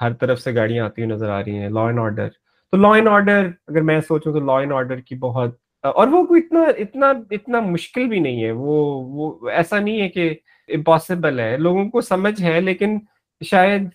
ہر 0.00 0.12
طرف 0.20 0.40
سے 0.40 0.54
گاڑیاں 0.54 0.84
آتی 0.84 1.02
ہوئی 1.02 1.14
نظر 1.14 1.30
آ 1.30 1.40
رہی 1.44 1.58
ہیں 1.58 1.68
لا 1.68 1.86
اینڈ 1.86 1.98
آرڈر 2.00 2.28
تو 2.72 2.76
لا 2.76 2.94
اینڈ 2.94 3.08
آرڈر 3.08 3.48
اگر 3.66 3.80
میں 3.82 4.00
سوچوں 4.08 4.32
تو 4.32 4.40
لا 4.40 4.58
اینڈ 4.58 4.72
آرڈر 4.72 5.00
کی 5.00 5.14
بہت، 5.18 5.56
اور 5.84 6.08
وہ 6.08 6.24
کوئی 6.26 6.42
اتنا 6.44 6.62
اتنا 6.78 7.12
اتنا 7.30 7.60
مشکل 7.60 8.08
بھی 8.08 8.18
نہیں 8.20 8.42
ہے۔ 8.44 8.50
وہ 8.52 8.76
وہ 9.16 9.48
ایسا 9.50 9.78
نہیں 9.78 10.00
ہے 10.00 10.08
کہ 10.08 10.28
امپاسبل 10.68 11.40
ہے۔ 11.40 11.56
لوگوں 11.56 11.88
کو 11.90 12.00
سمجھ 12.00 12.40
ہے، 12.42 12.60
لیکن 12.60 12.98
شاید 13.40 13.88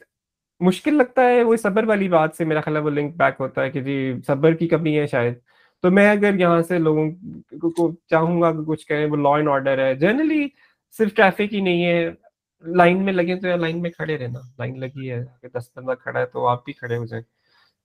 مشکل 0.61 0.95
لگتا 0.97 1.27
ہے۔ 1.29 1.41
وہ 1.43 1.55
صبر 1.55 1.83
والی 1.87 2.07
بات 2.09 2.35
سے 2.37 2.45
میرا 2.45 2.61
خیال 2.61 2.75
ہے 2.77 2.81
وہ 2.81 2.89
لنک 2.89 3.15
بیک 3.17 3.35
ہوتا 3.39 3.63
ہے 3.63 3.69
کہ 3.71 3.81
جی 3.81 3.97
صبر 4.27 4.53
کی 4.53 4.67
کمی 4.67 4.97
ہے 4.99 5.05
شاید۔ 5.07 5.33
تو 5.83 5.91
میں 5.91 6.09
اگر 6.11 6.39
یہاں 6.39 6.61
سے 6.61 6.77
لوگوں 6.79 7.09
کو 7.69 7.91
چاہوں 8.09 8.41
گا 8.41 8.51
کہ 8.51 8.63
کچھ 8.67 8.85
کہیں 8.87 9.05
وہ 9.05 9.15
لا 9.17 9.35
اینڈ 9.35 9.49
آرڈر 9.49 9.79
ہے۔ 9.79 9.93
جنرلی 9.95 10.47
صرف 10.97 11.13
ٹریفک 11.15 11.53
ہی 11.53 11.61
نہیں 11.61 11.85
ہے۔ 11.85 12.09
لائن 12.63 13.03
میں 13.05 13.13
لگے 13.13 13.35
تو 13.35 13.47
یا 13.47 13.55
لائن 13.55 13.81
میں 13.81 13.89
کھڑے 13.89 14.17
رہنا۔ 14.17 14.39
لائن 14.57 14.79
لگی 14.79 15.11
ہے 15.11 15.23
دس 15.55 15.69
بندہ 15.75 15.93
کھڑا 16.01 16.19
ہے 16.19 16.25
تو 16.25 16.47
آپ 16.47 16.65
بھی 16.65 16.73
کھڑے 16.73 16.97
ہو 16.97 17.05
جائیں۔ 17.05 17.23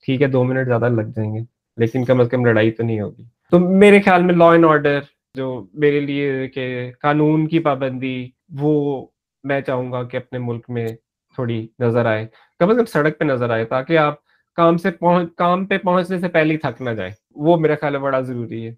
ٹھیک 0.07 0.23
ہے، 0.23 0.27
دو 0.27 0.45
منٹ 0.45 0.67
زیادہ 0.67 0.89
لگ 0.89 1.09
جائیں 1.17 1.35
گے، 1.35 1.41
لیکن 1.77 2.05
کم 2.05 2.21
از 2.21 2.29
کم 2.31 2.45
لڑائی 2.45 2.71
تو 2.71 2.83
نہیں 2.85 3.01
ہوگی۔ 3.01 3.25
تو 3.51 3.59
میرے 3.59 4.01
خیال 4.01 4.23
میں 4.23 4.35
لا 4.35 4.51
اینڈ 4.53 4.65
آرڈر 4.65 5.01
جو 5.35 5.67
میرے 5.75 6.01
لیے 6.01 6.49
کہ 6.49 6.93
قانون 7.03 7.47
کی 7.49 7.59
پابندی، 7.59 8.29
وہ 8.61 9.07
میں 9.45 9.61
چاہوں 9.61 9.93
گا 9.93 10.03
کہ 10.03 10.17
اپنے 10.17 10.39
ملک 10.39 10.65
میں 10.69 10.89
تھوڑی 11.35 11.69
نظر 11.79 12.07
آئے۔ 12.07 12.27
کم 12.59 12.71
از 12.71 12.77
کم 12.77 12.85
سڑک 12.85 13.19
پہ 13.19 13.25
نظر 13.25 13.51
آئے، 13.51 13.65
تاکہ 13.65 13.99
آپ 13.99 14.15
کام 14.57 14.77
سے 14.77 14.91
پہنچ، 14.91 15.35
کام 15.37 15.67
پہ 15.67 15.79
پہنچنے 15.79 16.19
سے 16.19 16.29
پہلے 16.29 16.53
ہی 16.55 16.59
تھک 16.59 16.83
نہ 16.83 16.91
جائے 16.91 17.11
وہ 17.35 17.57
میرا 17.57 17.75
خیال 17.81 17.95
ہے 17.95 18.01
بڑا 18.01 18.21
ضروری 18.21 18.67
ہے۔ 18.67 18.75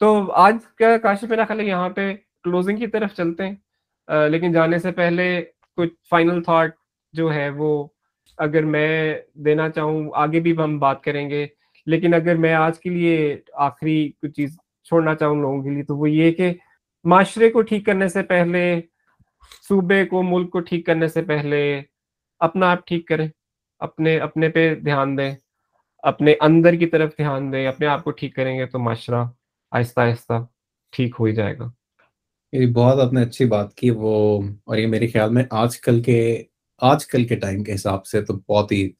تو 0.00 0.32
آج 0.32 0.56
کا 0.78 0.96
کاشف 0.98 1.24
میرا 1.24 1.44
خیال 1.44 1.60
ہے 1.60 1.64
یہاں 1.64 1.88
پہ 1.88 2.14
کلوزنگ 2.44 2.76
کی 2.76 2.86
طرف 2.86 3.14
چلتے 3.16 3.46
ہیں۔ 3.46 3.54
لیکن 4.30 4.52
جانے 4.52 4.78
سے 4.78 4.92
پہلے 4.92 5.44
کچھ 5.76 5.92
فائنل 6.10 6.42
تھاٹ 6.42 6.74
جو 7.12 7.34
ہے 7.34 7.48
وہ 7.50 7.86
اگر 8.38 8.64
میں 8.64 9.14
دینا 9.34 9.68
چاہوں، 9.70 10.10
آگے 10.14 10.40
بھی 10.40 10.52
ہم 10.56 10.78
بات 10.78 11.02
کریں 11.04 11.30
گے۔ 11.30 11.46
لیکن 11.86 12.14
اگر 12.14 12.36
میں 12.36 12.54
آج 12.54 12.80
کے 12.80 12.90
لیے 12.90 13.36
آخری 13.52 14.12
کچھ 14.22 14.32
چیز 14.32 14.56
چھوڑنا 14.84 15.14
چاہوں 15.14 15.36
لوگوں 15.36 15.62
کے 15.62 15.70
لیے، 15.70 15.82
تو 15.82 15.96
وہ 15.96 16.10
یہ 16.10 16.32
کہ 16.32 16.52
معاشرے 17.04 17.50
کو 17.50 17.62
ٹھیک 17.62 17.86
کرنے 17.86 18.08
سے 18.08 18.22
پہلے، 18.22 18.80
صوبے 19.68 20.04
کو، 20.06 20.22
ملک 20.22 20.50
کو 20.50 20.60
ٹھیک 20.60 20.86
کرنے 20.86 21.08
سے 21.08 21.22
پہلے 21.22 21.82
اپنا 22.40 22.70
آپ 22.70 22.86
ٹھیک 22.86 23.08
کریں، 23.08 23.28
اپنے 23.78 24.18
اپنے 24.18 24.48
پہ 24.48 24.74
دھیان 24.74 25.18
دیں، 25.18 25.34
اپنے 26.02 26.34
اندر 26.40 26.74
کی 26.74 26.86
طرف 26.86 27.16
دھیان 27.16 27.52
دیں، 27.52 27.66
اپنے 27.66 27.86
آپ 27.86 28.04
کو 28.04 28.10
ٹھیک 28.10 28.34
کریں 28.34 28.58
گے 28.58 28.66
تو 28.66 28.78
معاشرہ 28.78 29.24
آہستہ 29.70 30.00
آہستہ 30.00 30.46
ٹھیک 30.92 31.14
ہو 31.20 31.24
ہی 31.24 31.34
جائے 31.34 31.58
گا۔ 31.58 31.70
یہ 32.52 32.66
بہت 32.66 32.98
آپ 33.00 33.12
نے 33.12 33.22
اچھی 33.22 33.44
بات 33.44 33.74
کی، 33.74 33.90
وہ، 33.90 34.42
اور 34.64 34.76
یہ 34.76 34.86
میرے 34.86 35.06
خیال 35.06 35.30
میں 35.30 35.44
آج 35.50 35.80
کل 35.80 36.02
کے، 36.02 36.42
آج 36.80 37.06
کل 37.06 37.24
کے 37.24 37.36
ٹائم 37.36 37.64
کے 37.64 37.74
حساب 37.74 38.06
سے 38.06 38.22
تو 38.22 38.34
بہت 38.48 38.72
ہی، 38.72 38.90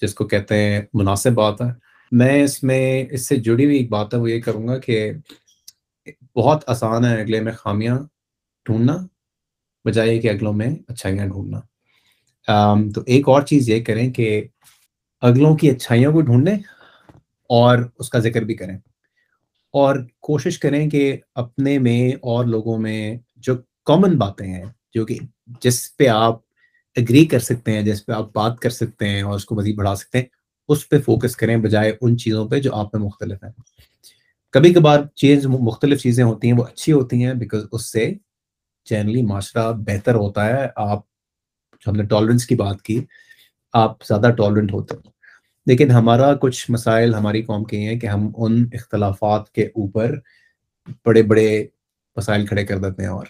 جس 0.00 0.14
کو 0.14 0.26
کہتے 0.26 0.56
ہیں، 0.56 0.82
مناسب 0.94 1.32
بات 1.32 1.60
ہے۔ 1.60 1.66
میں 2.12 2.42
اس 2.42 2.62
میں، 2.62 3.04
اس 3.10 3.28
سے 3.28 3.36
جڑی 3.36 3.64
ہوئی 3.64 3.76
ایک 3.76 3.90
بات 3.90 4.14
ہے، 4.14 4.18
وہ 4.18 4.30
یہ 4.30 4.40
کروں 4.40 4.68
گا 4.68 4.78
کہ 4.78 5.12
بہت 6.36 6.64
آسان 6.66 7.04
ہے 7.04 7.20
اگلے 7.20 7.40
میں 7.40 7.52
خامیاں 7.52 7.98
ڈھونڈنا، 8.66 8.96
بجائے 9.84 10.18
کہ 10.18 10.30
اگلوں 10.30 10.52
میں 10.52 10.70
اچھائیاں 10.88 11.26
ڈھونڈنا۔ 11.26 11.60
تو 12.94 13.00
ایک 13.06 13.28
اور 13.28 13.42
چیز 13.42 13.68
یہ 13.68 13.84
کریں 13.84 14.12
کہ 14.12 14.44
اگلوں 15.20 15.56
کی 15.56 15.70
اچھائیوں 15.70 16.12
کو 16.12 16.20
ڈھونڈیں 16.20 16.56
اور 17.48 17.78
اس 17.98 18.08
کا 18.08 18.18
ذکر 18.18 18.42
بھی 18.42 18.54
کریں۔ 18.54 18.78
اور 19.72 19.96
کوشش 20.20 20.58
کریں 20.58 20.90
کہ 20.90 21.16
اپنے 21.34 21.78
میں 21.78 22.12
اور 22.12 22.44
لوگوں 22.44 22.78
میں 22.78 23.18
جو 23.36 23.54
کامن 23.84 24.18
باتیں 24.18 24.46
ہیں، 24.46 24.64
جو 24.94 25.06
کہ 25.06 25.18
جس 25.60 25.96
پہ 25.96 26.06
آپ 26.06 26.40
اگری 26.96 27.26
کر 27.26 27.38
سکتے 27.38 27.72
ہیں، 27.72 27.82
جس 27.82 28.06
پہ 28.06 28.12
آپ 28.12 28.34
بات 28.34 28.60
کر 28.60 28.70
سکتے 28.70 29.08
ہیں 29.08 29.22
اور 29.22 29.34
اس 29.34 29.44
کو 29.44 29.54
مزید 29.54 29.76
بڑھا 29.76 29.94
سکتے 29.94 30.18
ہیں، 30.18 30.24
اس 30.68 30.88
پہ 30.88 31.00
فوکس 31.00 31.36
کریں 31.36 31.56
بجائے 31.56 31.92
ان 32.00 32.18
چیزوں 32.18 32.48
پہ 32.48 32.60
جو 32.60 32.74
آپ 32.74 32.94
میں 32.94 33.06
مختلف 33.06 33.44
ہیں۔ 33.44 33.50
کبھی 34.50 34.74
کبھار 34.74 35.00
چیز 35.14 35.46
مختلف 35.46 36.02
چیزیں 36.02 36.24
ہوتی 36.24 36.50
ہیں، 36.50 36.58
وہ 36.58 36.64
اچھی 36.64 36.92
ہوتی 36.92 37.24
ہیں 37.24 37.34
بیکاز 37.34 37.64
اس 37.72 37.92
سے 37.92 38.12
جنرلی 38.90 39.22
معاشرہ 39.22 39.72
بہتر 39.72 40.14
ہوتا 40.14 40.46
ہے۔ 40.46 40.68
آپ 40.76 40.98
ہم 41.86 41.96
نے 41.96 42.02
ٹالرنس 42.02 42.46
کی 42.46 42.54
بات 42.54 42.82
کی، 42.82 43.04
آپ 43.72 44.04
زیادہ 44.04 44.30
ٹالرنٹ 44.38 44.72
ہوتے 44.72 44.94
ہیں۔ 44.96 45.17
لیکن 45.68 45.90
ہمارا 45.90 46.34
کچھ 46.34 46.70
مسائل 46.70 47.14
ہماری 47.14 47.42
قوم 47.42 47.64
کے 47.64 47.78
ہیں 47.78 48.00
کہ 48.00 48.06
ہم 48.06 48.30
ان 48.36 48.64
اختلافات 48.72 49.50
کے 49.52 49.62
اوپر 49.62 50.14
بڑے 51.04 51.22
بڑے 51.22 51.66
مسائل 52.16 52.46
کھڑے 52.46 52.64
کر 52.66 52.78
دیتے 52.78 53.02
ہیں 53.02 53.10
اور۔ 53.10 53.26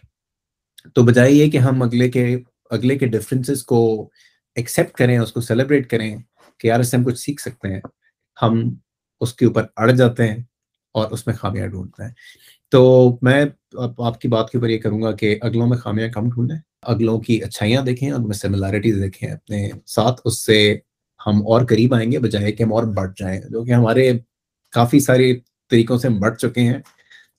تو 0.94 1.02
بجائے 1.02 1.32
یہ 1.32 1.50
کہ 1.50 1.58
ہم 1.58 1.82
اگلے 1.82 2.10
کے 2.10 2.36
اگلے 2.70 2.98
کے 2.98 3.06
ڈفرینسز 3.06 3.64
کو 3.64 4.10
ایکسیپٹ 4.54 4.92
کریں، 4.92 5.18
اس 5.18 5.32
کو 5.32 5.40
سیلیبریٹ 5.40 5.90
کریں 5.90 6.16
کہ 6.58 6.68
یار 6.68 6.80
اس 6.80 6.90
سے 6.90 6.96
ہم 6.96 7.04
کچھ 7.04 7.18
سیکھ 7.18 7.40
سکتے 7.42 7.68
ہیں۔ 7.68 7.80
ہم 8.42 8.74
اس 9.20 9.34
کے 9.34 9.46
اوپر 9.46 9.66
اڑ 9.76 9.90
جاتے 9.90 10.28
ہیں 10.28 10.36
اور 10.92 11.10
اس 11.10 11.26
میں 11.26 11.34
خامیاں 11.34 11.66
ڈھونڈتے 11.66 12.02
ہیں۔ 12.02 12.10
تو 12.68 12.80
میں 13.22 13.44
آپ 13.98 14.20
کی 14.20 14.28
بات 14.28 14.50
کے 14.50 14.58
اوپر 14.58 14.68
یہ 14.68 14.78
کروں 14.78 15.02
گا 15.02 15.12
کہ 15.12 15.38
اگلوں 15.40 15.66
میں 15.66 15.78
خامیاں 15.78 16.08
کم 16.08 16.30
ڈھونڈیں، 16.30 16.56
اگلوں 16.82 17.20
کی 17.20 17.42
اچھائیاں 17.42 17.82
دیکھیں 17.82 18.10
ان 18.10 18.22
میں 18.22 18.34
سملیرٹیز 18.34 18.96
دیکھیں 18.96 19.28
اپنے 19.28 19.70
ساتھ، 19.86 20.20
اس 20.24 20.46
سے 20.46 20.78
ہم 21.26 21.36
اور 21.46 21.66
قریب 21.66 21.94
آئیں 21.94 22.12
گے، 22.12 22.18
بجائے 22.18 22.52
کہ 22.52 22.62
ہم 22.62 22.72
اور 22.72 22.84
بڑھ 22.84 23.10
جائیں۔ 23.16 23.40
جو 23.50 23.64
کہ 23.64 23.72
ہمارے 23.72 24.12
کافی 24.72 25.00
سارے 25.00 25.36
طریقوں 25.70 25.98
سے 25.98 26.08
ہم 26.08 26.20
بڑھ 26.20 26.36
چکے 26.36 26.60
ہیں، 26.60 26.78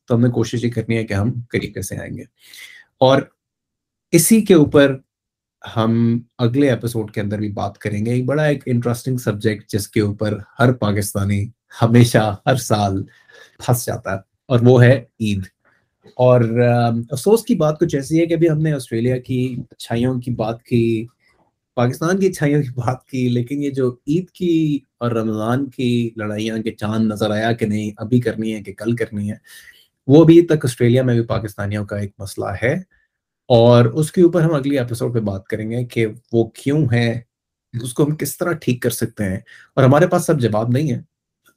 تو 0.07 0.15
ہمیں 0.15 0.29
کوشش 0.29 0.65
یہ 0.65 0.71
کرنی 0.71 0.97
ہے 0.97 1.03
کہ 1.03 1.13
ہم 1.13 1.31
قریب 1.49 1.73
کیسے 1.73 1.97
آئیں 1.97 2.17
گے۔ 2.17 2.23
اور 2.99 3.21
اسی 4.11 4.41
کے 4.41 4.53
اوپر 4.53 4.97
ہم 5.75 6.19
اگلے 6.37 6.69
ایپیسوڈ 6.69 7.11
کے 7.11 7.21
اندر 7.21 7.37
بھی 7.39 7.51
بات 7.51 7.77
کریں 7.77 8.05
گے۔ 8.05 8.11
ایک 8.11 8.25
بڑا 8.25 8.43
ایک 8.43 8.63
انٹرسٹنگ 8.65 9.17
سبجیکٹ 9.17 9.71
جس 9.71 9.87
کے 9.87 10.01
اوپر 10.01 10.37
ہر 10.59 10.73
پاکستانی 10.73 11.47
ہمیشہ، 11.81 12.35
ہر 12.45 12.55
سال 12.55 13.03
پھنس 13.65 13.85
جاتا 13.85 14.11
ہے، 14.11 14.17
اور 14.45 14.59
وہ 14.63 14.83
ہے 14.83 15.03
عید۔ 15.19 15.41
اور 16.15 16.41
افسوس 17.11 17.43
کی 17.43 17.55
بات 17.55 17.79
کچھ 17.79 17.95
ایسی 17.95 18.21
ہے 18.21 18.25
کہ 18.25 18.33
ابھی 18.33 18.49
ہم 18.49 18.57
نے 18.57 18.73
آسٹریلیا 18.73 19.17
کی 19.17 19.55
اچھائیوں 19.71 20.21
کی 20.21 20.31
بات 20.31 20.63
کی 20.63 21.07
پاکستان 21.75 22.19
کی 22.19 22.27
اچھائیوں 22.27 22.61
کی 22.61 22.69
بات 22.69 23.05
کی، 23.05 23.29
لیکن 23.29 23.63
یہ 23.63 23.69
جو 23.69 23.95
عید 24.07 24.29
کی 24.29 24.79
اور 24.99 25.11
رمضان 25.11 25.69
کی 25.69 26.09
لڑائیاں 26.15 26.57
کے 26.57 26.71
چاند 26.71 27.11
نظر 27.11 27.31
آیا 27.31 27.51
کہ 27.51 27.65
نہیں، 27.65 27.91
ابھی 27.97 28.19
کرنی 28.19 28.55
ہے 28.55 28.63
کہ 28.63 28.73
کل 28.73 28.95
کرنی 28.95 29.31
ہے، 29.31 29.35
وہ 30.07 30.23
ابھی 30.23 30.41
تک 30.41 30.65
آسٹریلیا 30.65 31.03
میں 31.03 31.15
بھی 31.15 31.23
پاکستانیوں 31.23 31.85
کا 31.85 31.97
ایک 31.97 32.11
مسئلہ 32.19 32.45
ہے۔ 32.63 32.73
اور 33.47 33.85
اس 33.85 34.11
کے 34.11 34.21
اوپر 34.21 34.41
ہم 34.41 34.53
اگلی 34.53 34.79
ایپیسوڈ 34.79 35.13
پہ 35.13 35.19
بات 35.19 35.47
کریں 35.47 35.71
گے 35.71 35.85
کہ 35.85 36.07
وہ 36.31 36.43
کیوں 36.43 36.85
ہے، 36.93 37.19
اس 37.83 37.93
کو 37.93 38.03
ہم 38.03 38.15
کس 38.15 38.37
طرح 38.37 38.51
ٹھیک 38.51 38.81
کر 38.81 38.89
سکتے 38.89 39.23
ہیں۔ 39.23 39.39
اور 39.75 39.83
ہمارے 39.83 40.07
پاس 40.07 40.25
سب 40.25 40.39
جواب 40.39 40.69
نہیں 40.69 40.91
ہے۔ 40.91 41.01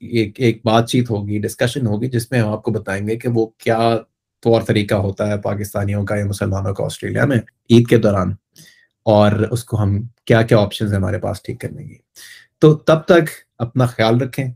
ایک 0.00 0.40
ایک 0.40 0.60
بات 0.64 0.88
چیت 0.88 1.10
ہوگی 1.10 1.38
ڈسکشن 1.38 1.86
ہوگی، 1.86 2.06
جس 2.06 2.30
میں 2.30 2.40
ہم 2.40 2.48
آپ 2.48 2.62
کو 2.62 2.70
بتائیں 2.70 3.08
گے 3.08 3.16
کہ 3.16 3.28
وہ 3.28 3.46
کیا 3.46 3.98
طور 4.40 4.62
طریقہ 4.62 4.94
ہوتا 4.94 5.28
ہے 5.28 5.38
پاکستانیوں 5.38 6.04
کا 6.04 6.16
یا 6.16 6.24
مسلمانوں 6.24 6.74
کا 6.74 6.84
آسٹریلیا 6.84 7.24
میں 7.24 7.38
عید 7.70 7.86
کے 7.86 7.96
دوران۔ 7.96 8.32
اور 9.04 9.32
اس 9.32 9.64
کو 9.64 9.82
ہم 9.82 10.02
کیا 10.24 10.42
کیا 10.42 10.58
آپشن 10.58 10.94
ہمارے 10.94 11.18
پاس 11.18 11.42
ٹھیک 11.42 11.60
کرنے 11.60 11.84
کی۔ 11.84 11.94
تو 12.58 12.74
تب 12.74 13.00
تک 13.00 13.30
اپنا 13.58 13.86
خیال 13.86 14.20
رکھیں۔ 14.20 14.52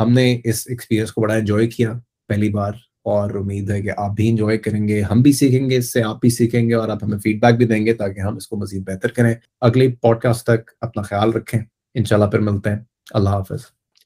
ہم 0.00 0.12
نے 0.12 0.40
اس 0.44 0.64
ایکسپیرینس 0.68 1.12
کو 1.12 1.20
بڑا 1.20 1.34
انجوائے 1.34 1.66
کیا 1.66 1.92
پہلی 2.28 2.48
بار 2.48 2.72
اور 3.04 3.30
امید 3.34 3.70
ہے 3.70 3.82
کہ 3.82 3.90
آپ 3.96 4.10
بھی 4.10 4.30
انجوائے 4.30 4.58
کریں 4.58 4.88
گے، 4.88 5.02
ہم 5.02 5.22
بھی 5.22 5.32
سیکھیں 5.32 5.70
گے، 5.70 5.76
اس 5.76 5.92
سے 5.92 6.02
آپ 6.02 6.20
بھی 6.20 6.30
سیکھیں 6.30 6.68
گے 6.68 6.74
اور 6.74 6.88
آپ 6.88 7.04
ہمیں 7.04 7.18
فیڈ 7.18 7.40
بیک 7.40 7.54
بھی 7.54 7.66
دیں 7.66 7.86
گے 7.86 7.94
تاکہ 7.94 8.20
ہم 8.20 8.36
اس 8.36 8.48
کو 8.48 8.56
مزید 8.56 8.82
بہتر 8.86 9.08
کریں۔ 9.08 9.34
اگلی 9.60 9.92
پوڈ 9.92 10.20
کاسٹ 10.20 10.46
تک 10.46 10.70
اپنا 10.80 11.02
خیال 11.02 11.32
رکھیں۔ 11.32 11.60
انشاءاللہ 11.94 12.30
پھر 12.30 12.38
ملتے 12.38 12.70
ہیں۔ 12.70 12.78
اللہ 13.10 13.28
حافظ۔ 13.28 13.58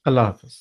اللہ 0.05 0.21
حافظ۔ 0.21 0.53